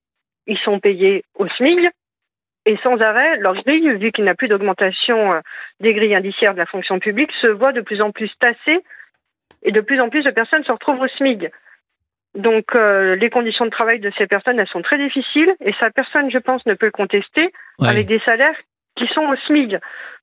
[0.47, 1.89] ils sont payés au SMIC
[2.67, 5.41] et sans arrêt, leur grille, vu qu'il n'y a plus d'augmentation euh,
[5.81, 8.83] des grilles indiciaires de la fonction publique, se voit de plus en plus tassée
[9.63, 11.47] et de plus en plus de personnes se retrouvent au SMIC.
[12.35, 15.91] Donc euh, les conditions de travail de ces personnes, elles sont très difficiles et ça,
[15.91, 17.89] personne, je pense, ne peut le contester Ouais.
[17.89, 18.57] avec des salaires
[18.97, 19.77] qui sont au SMIC.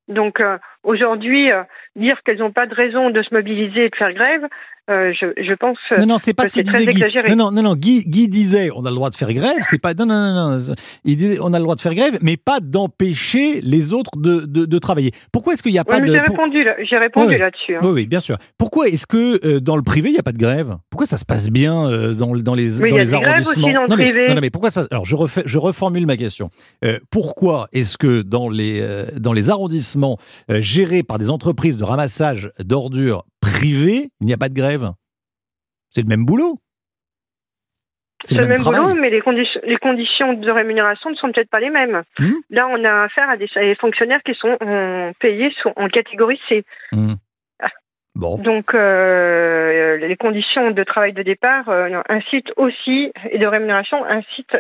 [0.08, 1.64] Donc euh, aujourd'hui, euh,
[1.96, 4.42] dire qu'elles n'ont pas de raison de se mobiliser et de faire grève,
[4.90, 6.90] euh, je, je pense Non, non, c'est pas que ce que disait Guy.
[6.98, 7.36] exagéré.
[7.36, 7.74] Non, non.
[7.76, 9.56] Guy, Guy disait on a le droit de faire grève.
[9.62, 9.94] C'est pas.
[9.94, 10.76] Non, non, non, non.
[11.06, 14.42] Il disait on a le droit de faire grève, mais pas d'empêcher les autres de,
[14.42, 15.12] de, de travailler.
[15.32, 16.08] Pourquoi est-ce qu'il n'y a Ouais, pas de.
[16.14, 17.76] j'ai pour- répondu, j'ai répondu Ouais, là-dessus.
[17.76, 17.80] hein.
[17.82, 18.38] Oui, oui, bien sûr.
[18.58, 20.76] Pourquoi est-ce que euh, dans le privé, il n'y a pas de grève?
[20.90, 23.14] Pourquoi ça se passe bien euh, dans, dans les, Oui, dans y a les des
[23.14, 24.28] arrondissements aussi dans le non, mais, privé.
[24.28, 26.50] non, non, mais pourquoi ça Alors, je, refais, je reformule ma question.
[26.84, 30.18] Euh, pourquoi est-ce que dans les, euh, dans les arrondissements
[30.52, 34.92] euh, gérés par des entreprises de ramassage d'ordures privées, il n'y a pas de grève
[35.92, 36.60] C'est le même boulot
[38.24, 41.60] C'est le même boulot, mais les, conditions les conditions de rémunération ne sont peut-être pas
[41.60, 42.02] les mêmes.
[42.18, 45.88] Hmm Là, on a affaire à des, à des fonctionnaires qui sont euh, payés en
[45.90, 46.64] catégorie C.
[46.92, 47.14] Hmm.
[48.16, 48.38] Bon.
[48.38, 49.63] Donc, euh,
[49.98, 54.58] les conditions de travail de départ euh, incitent aussi, et de rémunération incitent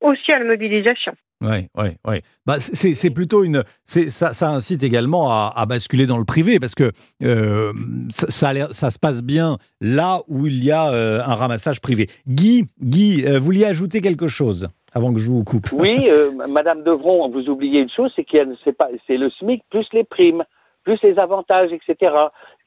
[0.00, 1.12] aussi à la mobilisation.
[1.40, 2.20] Oui, oui, oui.
[2.46, 3.64] Bah, c'est- plutôt une.
[3.84, 6.90] c'est- Ça, ça incite également à, à basculer dans le privé parce que
[7.22, 7.72] euh,
[8.10, 8.52] ça,
[8.90, 12.08] se passe bien là où il y a euh, un ramassage privé.
[12.26, 15.66] Guy, Guy, euh, vous vouliez ajouter quelque chose avant que je vous coupe?
[15.72, 19.16] Oui, euh, Madame Devron, vous oubliez une chose, c'est qu'il y a- c'est pas, c'est
[19.16, 20.44] le SMIC plus les primes,
[20.84, 22.12] plus les avantages, etc.,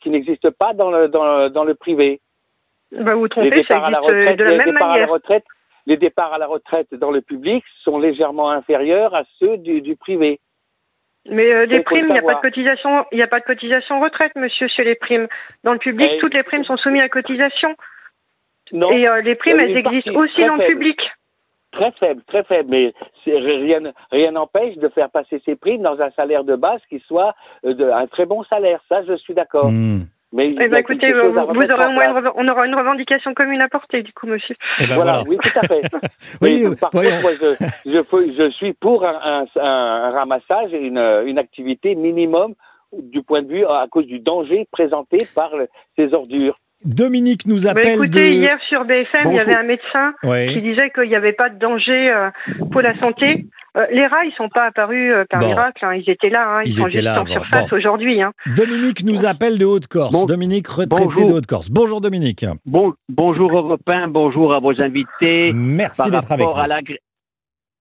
[0.01, 2.21] qui n'existent pas dans le, dans le, dans le privé.
[2.91, 4.65] Bah, vous vous les trompez, ça départs à la euh, retraite, de la les même
[4.71, 5.09] départs à la manière.
[5.13, 5.45] retraite,
[5.85, 9.95] les départs à la retraite dans le public sont légèrement inférieurs à ceux du, du
[9.95, 10.39] privé.
[11.29, 13.39] Mais euh, les faut primes, il n'y a pas de cotisation, il n'y a pas
[13.39, 15.27] de cotisation retraite, monsieur, sur les primes.
[15.63, 17.75] Dans le public, Eh, toutes les primes sont soumises à cotisation.
[18.71, 18.91] Non.
[18.91, 20.99] Et euh, les primes, Euh, elles existent aussi dans le public.
[21.77, 22.93] Très faible, très faible, mais
[23.25, 23.79] rien
[24.11, 27.33] rien n'empêche de faire passer ces primes dans un salaire de base qui soit
[27.65, 28.79] euh, de, un très bon salaire.
[28.89, 29.69] Ça, je suis d'accord.
[29.69, 30.01] Hmm.
[30.33, 31.53] Mais il y Eh a ben, écoutez, vous, aurez
[31.93, 34.55] moins une on aura une revendication commune à porter, du coup, monsieur.
[34.79, 35.29] Eh ben voilà, voilà.
[35.29, 35.81] oui, tout à fait.
[36.41, 40.79] Oui, par contre, moi, je, je, fais- je suis pour un, un- un ramassage et
[40.85, 42.55] une, une activité minimum
[42.93, 46.57] du point de vue à cause du danger présenté par le- ces ordures.
[46.85, 48.35] Dominique nous Bah, appelle écoutez, de.
[48.35, 49.39] hier sur BFM, il y Bonjour.
[49.41, 50.49] avait un médecin Ouais.
[50.53, 52.29] qui disait qu'il n'y avait pas de danger euh,
[52.71, 53.45] pour la santé.
[53.77, 55.47] Euh, les rats, ils sont pas apparus euh, par Bon.
[55.47, 55.83] miracle.
[55.83, 55.95] hein.
[55.95, 56.47] Ils étaient là.
[56.47, 56.61] hein.
[56.65, 57.75] Ils, Ils sont juste là en surface Bon.
[57.77, 58.21] aujourd'hui.
[58.21, 58.31] hein.
[58.55, 60.11] Dominique nous appelle de Haute-Corse.
[60.13, 61.29] Bon- Dominique, retraité Bonjour.
[61.29, 61.69] de Haute-Corse.
[61.71, 62.45] Bonjour Dominique.
[62.65, 65.51] Bon, bonjour Europe 1, bonjour à vos invités.
[65.53, 66.63] Merci par d'être avec rapport nous.
[66.63, 66.79] à la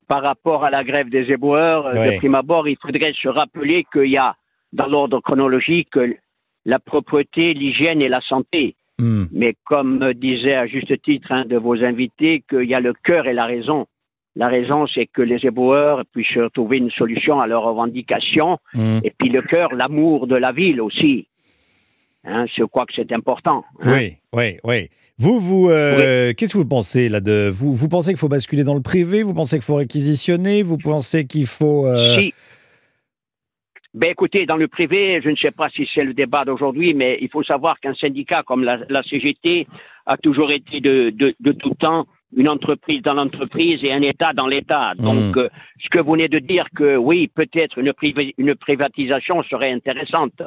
[0.08, 2.12] Par rapport à la grève des éboueurs, Ouais.
[2.12, 4.36] de prime abord, il faudrait se rappeler qu'il y a,
[4.72, 5.98] dans l'ordre chronologique,
[6.64, 8.74] la propreté, l'hygiène et la santé.
[8.98, 9.24] Hmm.
[9.32, 13.26] Mais comme disait à juste titre un de vos invités, qu'il y a le cœur
[13.26, 13.86] et la raison.
[14.34, 18.58] La raison, c'est que les éboueurs puissent trouver une solution à leurs revendications.
[18.74, 18.98] Hmm.
[19.02, 21.26] Et puis le cœur, l'amour de la ville aussi.
[22.28, 23.64] Hein, je crois que c'est important.
[23.82, 23.92] hein.
[23.92, 24.88] Oui, oui, oui.
[25.16, 28.64] Vous, vous, euh, qu'est-ce que vous pensez là de vous, vous pensez qu'il faut basculer
[28.64, 29.22] dans le privé?
[29.22, 30.62] Vous pensez qu'il faut réquisitionner?
[30.62, 32.34] Vous pensez qu'il faut euh, Si.
[33.96, 37.16] Ben écoutez, dans le privé, je ne sais pas si c'est le débat d'aujourd'hui, mais
[37.22, 39.66] il faut savoir qu'un syndicat comme la, la CGT
[40.04, 42.04] a toujours été de, de, de tout temps
[42.36, 44.92] une entreprise dans l'entreprise et un État dans l'État.
[44.98, 45.02] Mmh.
[45.02, 45.48] Donc, euh,
[45.82, 50.42] ce que vous venez de dire, que oui, peut-être une privatisation serait intéressante.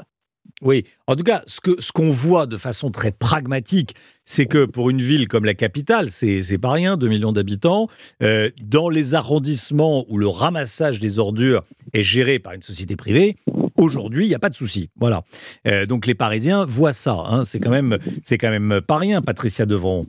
[0.61, 4.65] Oui, en tout cas, ce que ce qu'on voit de façon très pragmatique, c'est que
[4.65, 7.87] pour une ville comme la capitale, c'est pas rien, 2 millions d'habitants,
[8.21, 13.35] euh, dans les arrondissements où le ramassage des ordures est géré par une société privée,
[13.77, 14.89] aujourd'hui, il n'y a pas de souci.
[14.99, 15.21] Voilà.
[15.67, 17.15] Euh, donc les Parisiens voient ça.
[17.25, 17.43] hein.
[17.43, 20.05] C'est quand même c'est quand même pas rien, Patricia Devron.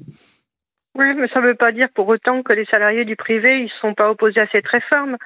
[0.99, 3.71] Oui, mais ça ne veut pas dire pour autant que les salariés du privé ils
[3.81, 5.17] sont pas opposés à cette réforme.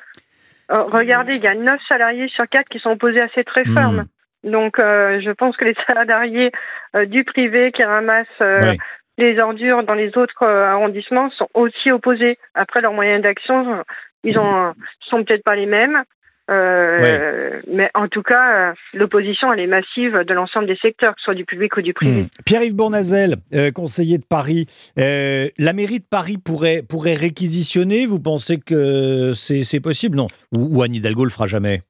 [0.71, 4.05] Euh, regardez, il y a 9 salariés sur 4 qui sont opposés à cette réforme.
[4.45, 6.53] Donc, euh, je pense que les salariés
[6.95, 8.79] euh, du privé qui ramassent euh, Oui.
[9.19, 12.39] les ordures dans les autres arrondissements sont aussi opposés.
[12.55, 13.83] Après, leurs moyens d'action,
[14.23, 14.75] ils ont,
[15.09, 16.03] sont peut-être pas les mêmes.
[16.51, 21.25] Euh, Mais en tout cas, l'opposition, elle est massive de l'ensemble des secteurs, que ce
[21.25, 22.25] soit du public ou du privé.
[22.25, 22.29] Hmm.
[22.45, 24.67] Pierre-Yves Bournazel, euh, conseiller de Paris,
[24.99, 28.05] euh, la mairie de Paris pourrait, pourrait réquisitionner?
[28.05, 30.19] Vous pensez que c'est c'est possible?
[30.19, 30.29] Non.
[30.53, 31.81] Ou, ou Anne Hidalgo le fera jamais?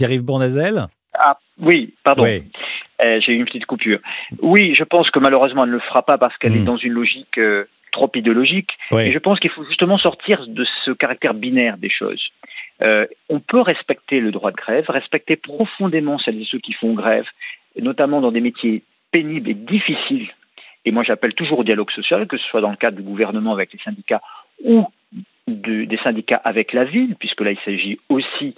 [0.00, 2.22] Pierre-Yves Bournazel Ah, oui, pardon.
[2.24, 2.42] Oui.
[3.04, 3.98] Euh, J'ai eu une petite coupure.
[4.40, 6.62] Oui, je pense que malheureusement, elle ne le fera pas parce qu'elle Hmm.
[6.62, 8.70] est dans une logique euh, trop idéologique.
[8.92, 9.02] Oui.
[9.02, 12.22] Et je pense qu'il faut justement sortir de ce caractère binaire des choses.
[12.82, 16.94] Euh, on peut respecter le droit de grève, respecter profondément celles et ceux qui font
[16.94, 17.26] grève,
[17.78, 18.82] notamment dans des métiers
[19.12, 20.30] pénibles et difficiles.
[20.86, 23.52] Et moi, j'appelle toujours au dialogue social, que ce soit dans le cadre du gouvernement
[23.52, 24.22] avec les syndicats
[24.64, 24.86] ou
[25.46, 28.54] de- des syndicats avec la ville, puisque là, il s'agit aussi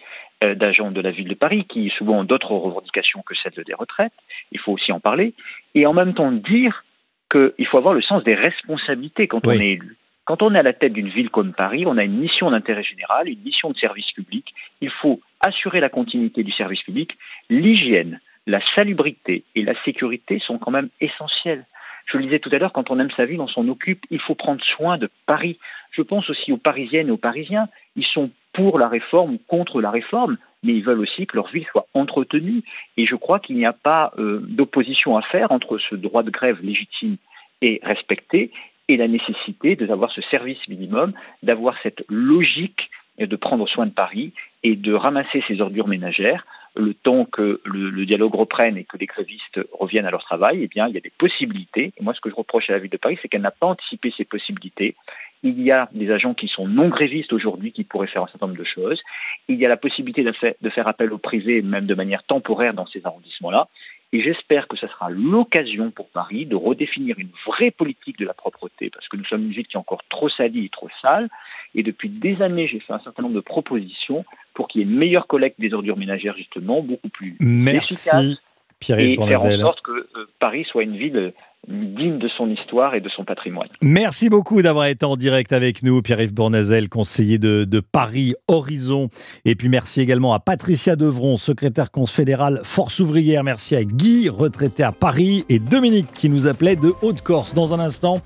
[0.57, 4.13] d'agents de la ville de Paris qui souvent ont d'autres revendications que celles des retraites.
[4.51, 5.35] Il faut aussi en parler.
[5.75, 6.85] Et en même temps dire
[7.31, 9.97] qu'il faut avoir le sens des responsabilités quand on est élu.
[10.25, 12.85] Quand on est à la tête d'une ville comme Paris, on a une mission d'intérêt
[12.85, 14.55] général, une mission de service public.
[14.81, 17.17] Il faut assurer la continuité du service public.
[17.51, 21.67] L'hygiène, la salubrité et la sécurité sont quand même essentielles.
[22.07, 24.05] Je le disais tout à l'heure, quand on aime sa ville, on s'en occupe.
[24.11, 25.59] Il faut prendre soin de Paris.
[25.91, 27.69] Je pense aussi aux Parisiennes et aux Parisiens.
[27.97, 31.49] Ils sont pour la réforme ou contre la réforme, mais ils veulent aussi que leur
[31.49, 32.63] ville soit entretenue.
[32.97, 36.31] Et je crois qu'il n'y a pas euh, d'opposition à faire entre ce droit de
[36.31, 37.17] grève légitime
[37.63, 38.51] et respecté
[38.89, 44.33] et la nécessité d'avoir ce service minimum, d'avoir cette logique de prendre soin de Paris
[44.63, 49.07] et de ramasser ces ordures ménagères le temps que le, dialogue reprenne et que les
[49.07, 51.93] grévistes reviennent à leur travail, eh bien, il y a des possibilités.
[51.97, 53.67] Et moi, ce que je reproche à la ville de Paris, c'est qu'elle n'a pas
[53.67, 54.97] anticipé ces possibilités.
[55.43, 58.47] Il y a des agents qui sont non grévistes aujourd'hui qui pourraient faire un certain
[58.47, 59.01] nombre de choses.
[59.49, 62.23] Il y a la possibilité de faire, de faire appel au privé, même de manière
[62.23, 63.69] temporaire dans ces arrondissements-là.
[64.15, 68.35] Et j'espère que ce sera l'occasion pour Paris de redéfinir une vraie politique de la
[68.35, 71.31] propreté, parce que nous sommes une ville qui est encore trop salie et trop sale.
[71.75, 74.87] Et depuis des années, j'ai fait un certain nombre de propositions pour qu'il y ait
[74.87, 78.45] une meilleure collecte des ordures ménagères, justement, beaucoup plus Merci, efficace,
[78.91, 81.31] et faire en sorte que euh, Paris soit une ville euh,
[81.69, 83.69] digne de son histoire et de son patrimoine.
[83.81, 89.09] Merci beaucoup d'avoir été en direct avec nous, Pierre-Yves Bournazel, conseiller de, de Paris Horizon.
[89.45, 93.45] Et puis merci également à Patricia Devron, secrétaire confédérale Force ouvrière.
[93.45, 97.55] Merci à Guy, retraité à Paris, et Dominique qui nous appelait de Haute-Corse.
[97.55, 98.21] Dans un instant,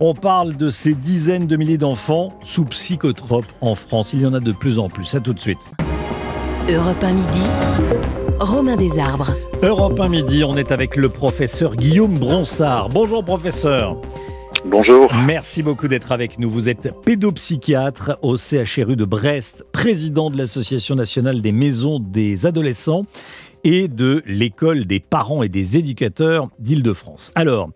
[0.00, 4.12] on parle de ces dizaines de milliers d'enfants sous psychotropes en France.
[4.14, 5.14] Il y en a de plus en plus.
[5.14, 5.58] À tout de suite.
[6.68, 8.17] Europe 1 midi.
[8.40, 9.32] Romain Desarbres.
[9.62, 12.88] Europe 1 midi, on est avec le professeur Guillaume Bronsard.
[12.88, 14.00] Bonjour professeur.
[14.64, 15.12] Bonjour.
[15.26, 16.48] Merci beaucoup d'être avec nous.
[16.48, 23.06] Vous êtes pédopsychiatre au CHRU de Brest, président de l'Association nationale des maisons des adolescents
[23.64, 27.32] et de l'école des parents et des éducateurs d'Île-de-France.
[27.34, 27.70] Alors,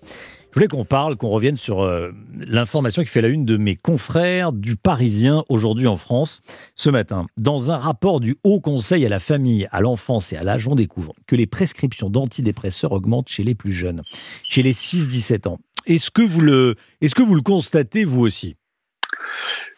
[0.52, 2.10] je voulais qu'on parle, qu'on revienne sur euh,
[2.46, 6.42] l'information qui fait la une de mes confrères du Parisien aujourd'hui en France
[6.76, 7.24] ce matin.
[7.38, 10.74] Dans un rapport du Haut Conseil à la famille, à l'enfance et à l'âge, on
[10.74, 14.02] découvre que les prescriptions d'antidépresseurs augmentent chez les plus jeunes,
[14.46, 15.56] chez les 6-17 ans.
[15.86, 18.56] Est-ce que, vous le, est-ce que vous le constatez vous aussi?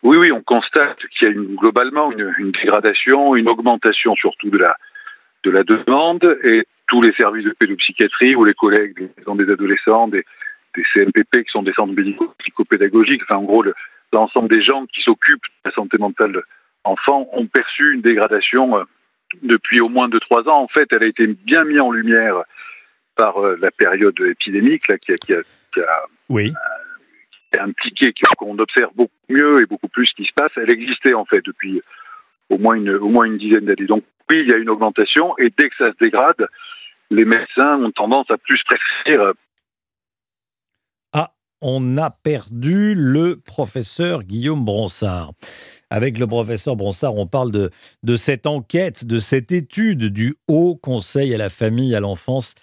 [0.03, 4.59] Oui, oui, on constate qu'il y a globalement une, une dégradation, une augmentation surtout de
[4.59, 4.77] la,
[5.45, 9.51] de la demande et tous les services de pédopsychiatrie ou les collègues des maisons des
[9.51, 10.25] adolescents, des,
[10.77, 13.75] des CMPP qui sont des centres médico-psychopédagogiques, enfin en gros le-
[14.13, 16.43] l'ensemble des gens qui s'occupent de la santé mentale
[16.85, 18.85] enfants ont perçu une dégradation euh,
[19.43, 20.61] depuis au moins 2-3 ans.
[20.63, 22.43] En fait, elle a été bien mise en lumière
[23.17, 26.53] par euh, la période épidémique là, qui a, qui a- qui a Oui.
[27.53, 30.71] est impliquée, qui- qu'on observe beaucoup mieux et beaucoup plus ce qui se passe, elle
[30.71, 31.81] existait en fait depuis
[32.51, 33.87] au moins une, au moins une dizaine d'années.
[33.87, 36.47] Donc oui, il y a une augmentation et dès que ça se dégrade,
[37.11, 39.33] les médecins ont tendance à plus prescrire.
[41.67, 45.33] On a perdu le professeur Guillaume Bronsard.
[45.89, 47.71] Avec le professeur Bronsard, on parle de,
[48.03, 52.55] de cette enquête, de cette étude du Haut Conseil à la famille, à l'enfance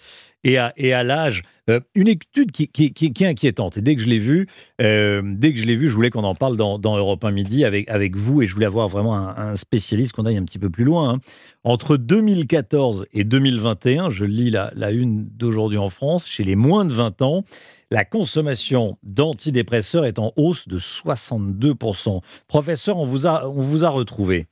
[0.44, 1.42] et à, et à l'âge.
[1.70, 3.76] Euh, une étude qui, qui, qui, qui, est inquiétante.
[3.76, 4.48] Et dès que je l'ai vue,
[4.80, 7.30] euh, dès que je l'ai vu, je voulais qu'on en parle dans, dans, Europe 1
[7.30, 10.44] Midi avec, avec vous et je voulais avoir vraiment un, un spécialiste qu'on aille un
[10.44, 11.14] petit peu plus loin.
[11.14, 11.18] Hein.
[11.62, 16.84] Entre 2014 et 2021, je lis la, la une d'aujourd'hui en France, chez les moins
[16.84, 17.44] de 20 ans,
[17.92, 22.22] la consommation d'antidépresseurs est en hausse de 62%.
[22.48, 24.46] Professeur, on vous a, on vous a retrouvé.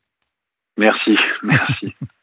[0.76, 1.92] Merci, merci.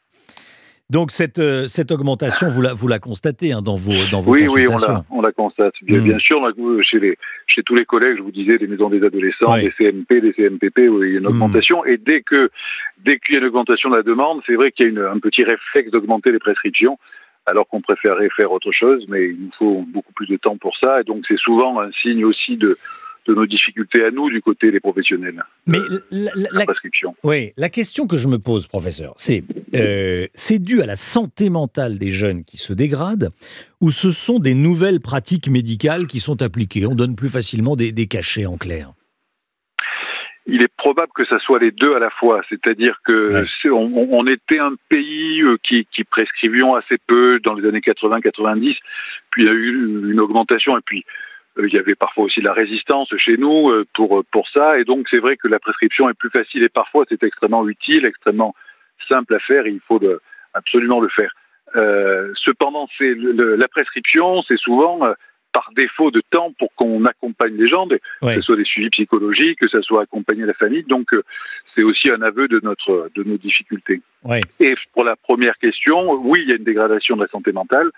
[0.90, 4.32] Donc cette, euh, cette augmentation, vous la, vous la constatez hein, dans vos, dans vos
[4.32, 5.74] oui, consultations Oui, on la, constate.
[5.82, 6.04] Bien, Mm.
[6.04, 6.50] bien sûr, là,
[6.82, 9.64] chez, les, chez tous les collègues, je vous disais, des maisons des adolescents, Ouais.
[9.64, 11.26] des CMP, des CMPP, où il y a une Mm.
[11.26, 11.84] augmentation.
[11.84, 12.50] Et dès que
[13.04, 14.98] dès qu'il y a une augmentation de la demande, c'est vrai qu'il y a une,
[15.00, 16.98] un petit réflexe d'augmenter les prescriptions,
[17.44, 20.74] alors qu'on préférerait faire autre chose, mais il nous faut beaucoup plus de temps pour
[20.78, 21.02] ça.
[21.02, 22.78] Et donc c'est souvent un signe aussi de,
[23.26, 25.42] de nos difficultés à nous du côté des professionnels.
[25.66, 27.14] Mais la, la- la la- prescription.
[27.24, 29.44] oui, la question que je me pose, professeur, c'est
[29.74, 33.30] euh, c'est dû à la santé mentale des jeunes qui se dégradent
[33.80, 36.86] ou ce sont des nouvelles pratiques médicales qui sont appliquées?
[36.86, 38.92] On donne plus facilement des, des cachets en clair.
[40.46, 42.40] il est probable que ça soit les deux à la fois.
[42.48, 47.68] C'est-à-dire que on, on était un pays euh, qui, qui prescrivions assez peu dans les
[47.68, 48.76] années 80-90,
[49.30, 51.04] puis il y a eu une augmentation et puis
[51.58, 54.84] euh, il y avait parfois aussi de la résistance chez nous pour pour ça et
[54.84, 58.54] donc c'est vrai que la prescription est plus facile et parfois c'est extrêmement utile, extrêmement
[59.08, 60.20] simple à faire et il faut le-
[60.54, 61.32] absolument le faire.
[61.76, 65.12] Euh, cependant, c'est la prescription, c'est souvent euh,
[65.52, 67.96] par défaut de temps pour qu'on accompagne les gens, que
[68.34, 70.84] ce soit des suivis psychologiques, que ce soit accompagner la famille.
[70.84, 71.22] Donc, euh,
[71.74, 74.00] c'est aussi un aveu de notre de nos difficultés.
[74.24, 74.40] Ouais.
[74.60, 77.90] Et pour la première question, oui, il y a une dégradation de la santé mentale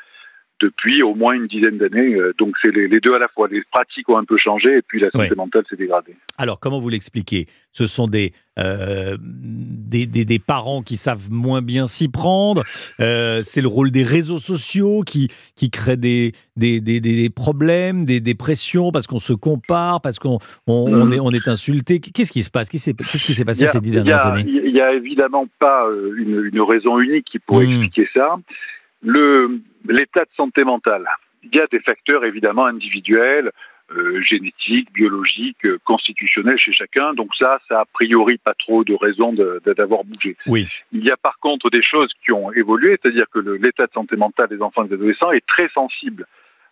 [0.60, 2.14] depuis au moins une dizaine d'années.
[2.14, 3.48] Euh, Donc, c'est les, les deux à la fois.
[3.50, 6.14] Les pratiques ont un peu changé et puis la santé mentale s'est dégradée.
[6.38, 7.46] Alors, comment vous l'expliquez?
[7.72, 12.64] Ce sont des, euh, des, des- des parents qui savent moins bien s'y prendre.
[13.00, 18.04] Euh, c'est le rôle des réseaux sociaux qui, qui créent des, des, des- des problèmes,
[18.04, 21.12] des, des pressions parce qu'on se compare, parce qu'on on, on Mhm.
[21.12, 22.00] est, on est insulté.
[22.00, 22.68] Qu'est-ce qui se passe?
[22.68, 22.90] Qu'est-ce
[23.24, 24.44] qui s'est- passé a- ces dix a- dernières années?
[24.46, 25.86] Il n'y a évidemment pas
[26.16, 27.70] une, une raison unique qui pourrait Mm.
[27.82, 28.36] expliquer ça.
[29.02, 31.06] Le- L'état de santé mentale,
[31.42, 33.50] il y a des facteurs évidemment individuels,
[33.96, 37.14] euh, génétiques, biologiques, euh, constitutionnels chez chacun.
[37.14, 40.36] Donc ça, ça a priori pas trop de raison d'avoir bougé.
[40.46, 40.68] Oui.
[40.92, 44.16] Il y a par contre des choses qui ont évolué, c'est-à-dire que l'état de santé
[44.16, 46.26] mentale des enfants et des adolescents est très sensible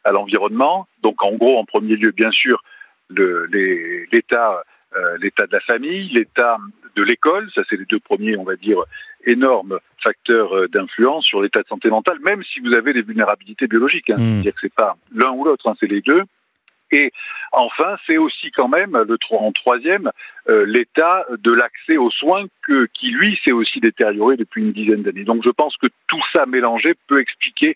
[0.05, 0.87] à l'environnement.
[1.03, 2.63] Donc en gros, en premier lieu, bien sûr,
[3.09, 3.47] le-
[4.13, 4.63] l'état
[4.97, 6.57] euh, l'état de la famille, l'état
[6.95, 8.79] de l'école, ça c'est les deux premiers, on va dire,
[9.29, 13.67] énormes facteurs euh, d'influence sur l'état de santé mentale, même si vous avez des vulnérabilités
[13.67, 14.11] biologiques.
[14.11, 14.17] Hein.
[14.19, 14.43] Mm.
[14.43, 16.23] C'est-à-dire que c'est pas l'un ou l'autre, hein, c'est les deux.
[16.91, 17.13] Et
[17.53, 20.11] enfin, c'est aussi quand même le en troisième
[20.49, 25.03] euh, l'état de l'accès aux soins que, qui lui s'est aussi détérioré depuis une dizaine
[25.03, 25.25] d'années.
[25.25, 27.75] Donc je pense que tout ça mélangé peut expliquer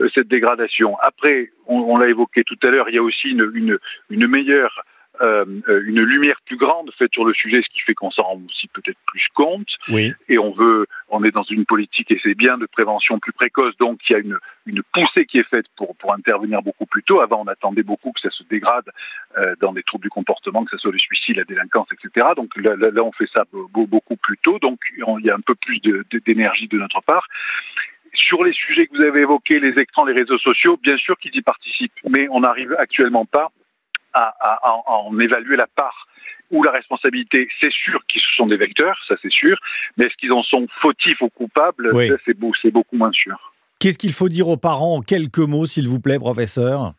[0.00, 0.96] euh, cette dégradation.
[1.00, 3.78] Après, on, on l'a évoqué tout à l'heure, il y a aussi une, une,
[4.10, 4.82] une meilleure
[5.22, 5.44] euh,
[5.86, 8.68] une lumière plus grande faite sur le sujet, ce qui fait qu'on s'en rend aussi
[8.68, 9.68] peut-être plus compte.
[9.88, 10.12] Oui.
[10.28, 13.76] Et on veut, on est dans une politique et c'est bien de prévention plus précoce,
[13.78, 17.02] donc il y a une, une poussée qui est faite pour, pour intervenir beaucoup plus
[17.02, 17.20] tôt.
[17.20, 18.88] Avant, on attendait beaucoup que ça se dégrade
[19.38, 22.28] euh, dans des troubles du comportement, que ce soit le suicide, la délinquance, etc.
[22.36, 25.30] Donc là, là, là, on fait ça be- beaucoup plus tôt, donc on- il y
[25.30, 27.26] a un peu plus de- de- d'énergie de notre part.
[28.14, 31.34] Sur les sujets que vous avez évoqués, les écrans, les réseaux sociaux, bien sûr qu'ils
[31.36, 33.50] y participent, mais on n'arrive actuellement pas
[34.12, 36.06] à, à- à- à en évaluer la part
[36.50, 37.48] ou la responsabilité.
[37.62, 39.56] C'est sûr qu'ils sont des vecteurs, ça c'est sûr,
[39.96, 42.10] mais est-ce qu'ils en sont fautifs ou coupables Oui.
[42.24, 43.52] C'est beau- c'est beaucoup moins sûr.
[43.78, 46.92] Qu'est-ce qu'il faut dire aux parents en quelques mots, s'il vous plaît, professeur?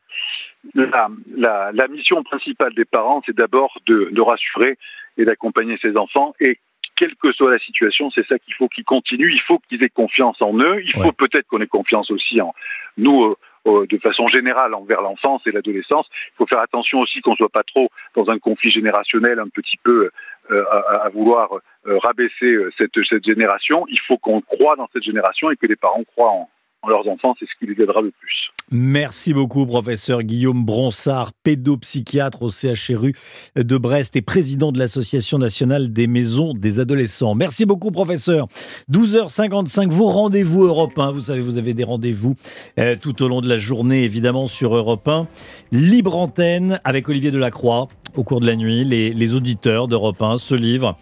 [0.76, 4.78] La, la- la mission principale des parents, c'est d'abord de, de rassurer
[5.18, 6.34] et d'accompagner ses enfants.
[6.40, 6.60] Et
[6.96, 9.32] quelle que soit la situation, c'est ça qu'il faut qu'ils continuent.
[9.34, 10.82] Il faut qu'ils aient confiance en eux.
[10.84, 12.54] Il faut peut-être qu'on ait confiance aussi en
[12.98, 13.36] nous, euh,
[13.66, 16.08] de façon générale, envers l'enfance et l'adolescence.
[16.30, 19.78] Il faut faire attention aussi qu'on soit pas trop dans un conflit générationnel, un petit
[19.84, 20.10] peu
[20.50, 21.54] euh, à, vouloir
[21.86, 23.86] euh, rabaisser euh, cette, cette génération.
[23.90, 26.50] Il faut qu'on croit dans cette génération et que les parents croient en,
[26.90, 27.36] leurs enfants.
[27.40, 28.52] C'est ce qui les aidera le plus.
[28.74, 33.14] Merci beaucoup, professeur Guillaume Bronsard, pédopsychiatre au CHRU
[33.56, 37.36] de Brest et président de l'Association nationale des maisons des adolescents.
[37.36, 38.48] Merci beaucoup, professeur.
[38.90, 41.12] 12h55, vos rendez-vous Europe 1.
[41.12, 42.36] Vous savez, vous avez des rendez-vous
[42.80, 45.28] euh, tout au long de la journée, évidemment, sur Europe 1.
[45.74, 47.90] Libre antenne avec Olivier Delacroix.
[48.16, 50.96] Au cours de la nuit, les, les auditeurs d'Europe 1 se livrent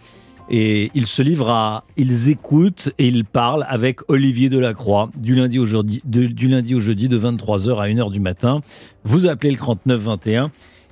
[0.50, 5.60] et ils se livrent à, ils écoutent et ils parlent avec Olivier Delacroix du lundi
[5.60, 8.62] au jeudi, de, du lundi au jeudi de 23h à 1h du matin.
[9.04, 10.52] Vous appelez le 39 21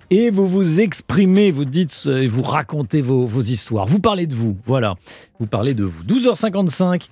[0.10, 3.86] et vous vous exprimez, vous dites, euh, vous racontez vos, vos histoires.
[3.86, 4.96] Vous parlez de vous, voilà.
[5.40, 6.04] Vous parlez de vous.
[6.04, 7.08] 12h55.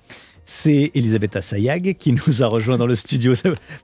[0.48, 3.32] C'est Elisabeth Assayag qui nous a rejoint dans le studio.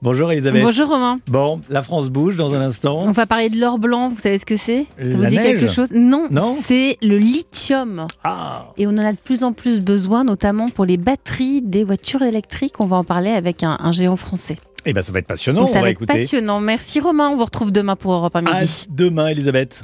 [0.01, 0.63] Bonjour Elisabeth.
[0.63, 1.19] Bonjour Romain.
[1.27, 3.01] Bon, la France bouge dans un instant.
[3.03, 5.35] On va parler de l'or blanc, vous savez ce que c'est Ça La vous dit
[5.39, 8.07] neige quelque chose Non, Non c'est le lithium.
[8.23, 8.69] Ah.
[8.79, 12.23] Et on en a de plus en plus besoin, notamment pour les batteries des voitures
[12.23, 12.75] électriques.
[12.79, 14.57] On va en parler avec un, un géant français.
[14.85, 15.61] Eh ben, ça va être passionnant.
[15.61, 16.15] Donc, ça on va va être écouter.
[16.19, 16.61] passionnant.
[16.61, 18.87] Merci Romain, on vous retrouve demain pour Europe 1 À midi.
[18.89, 19.81] demain, Elisabeth.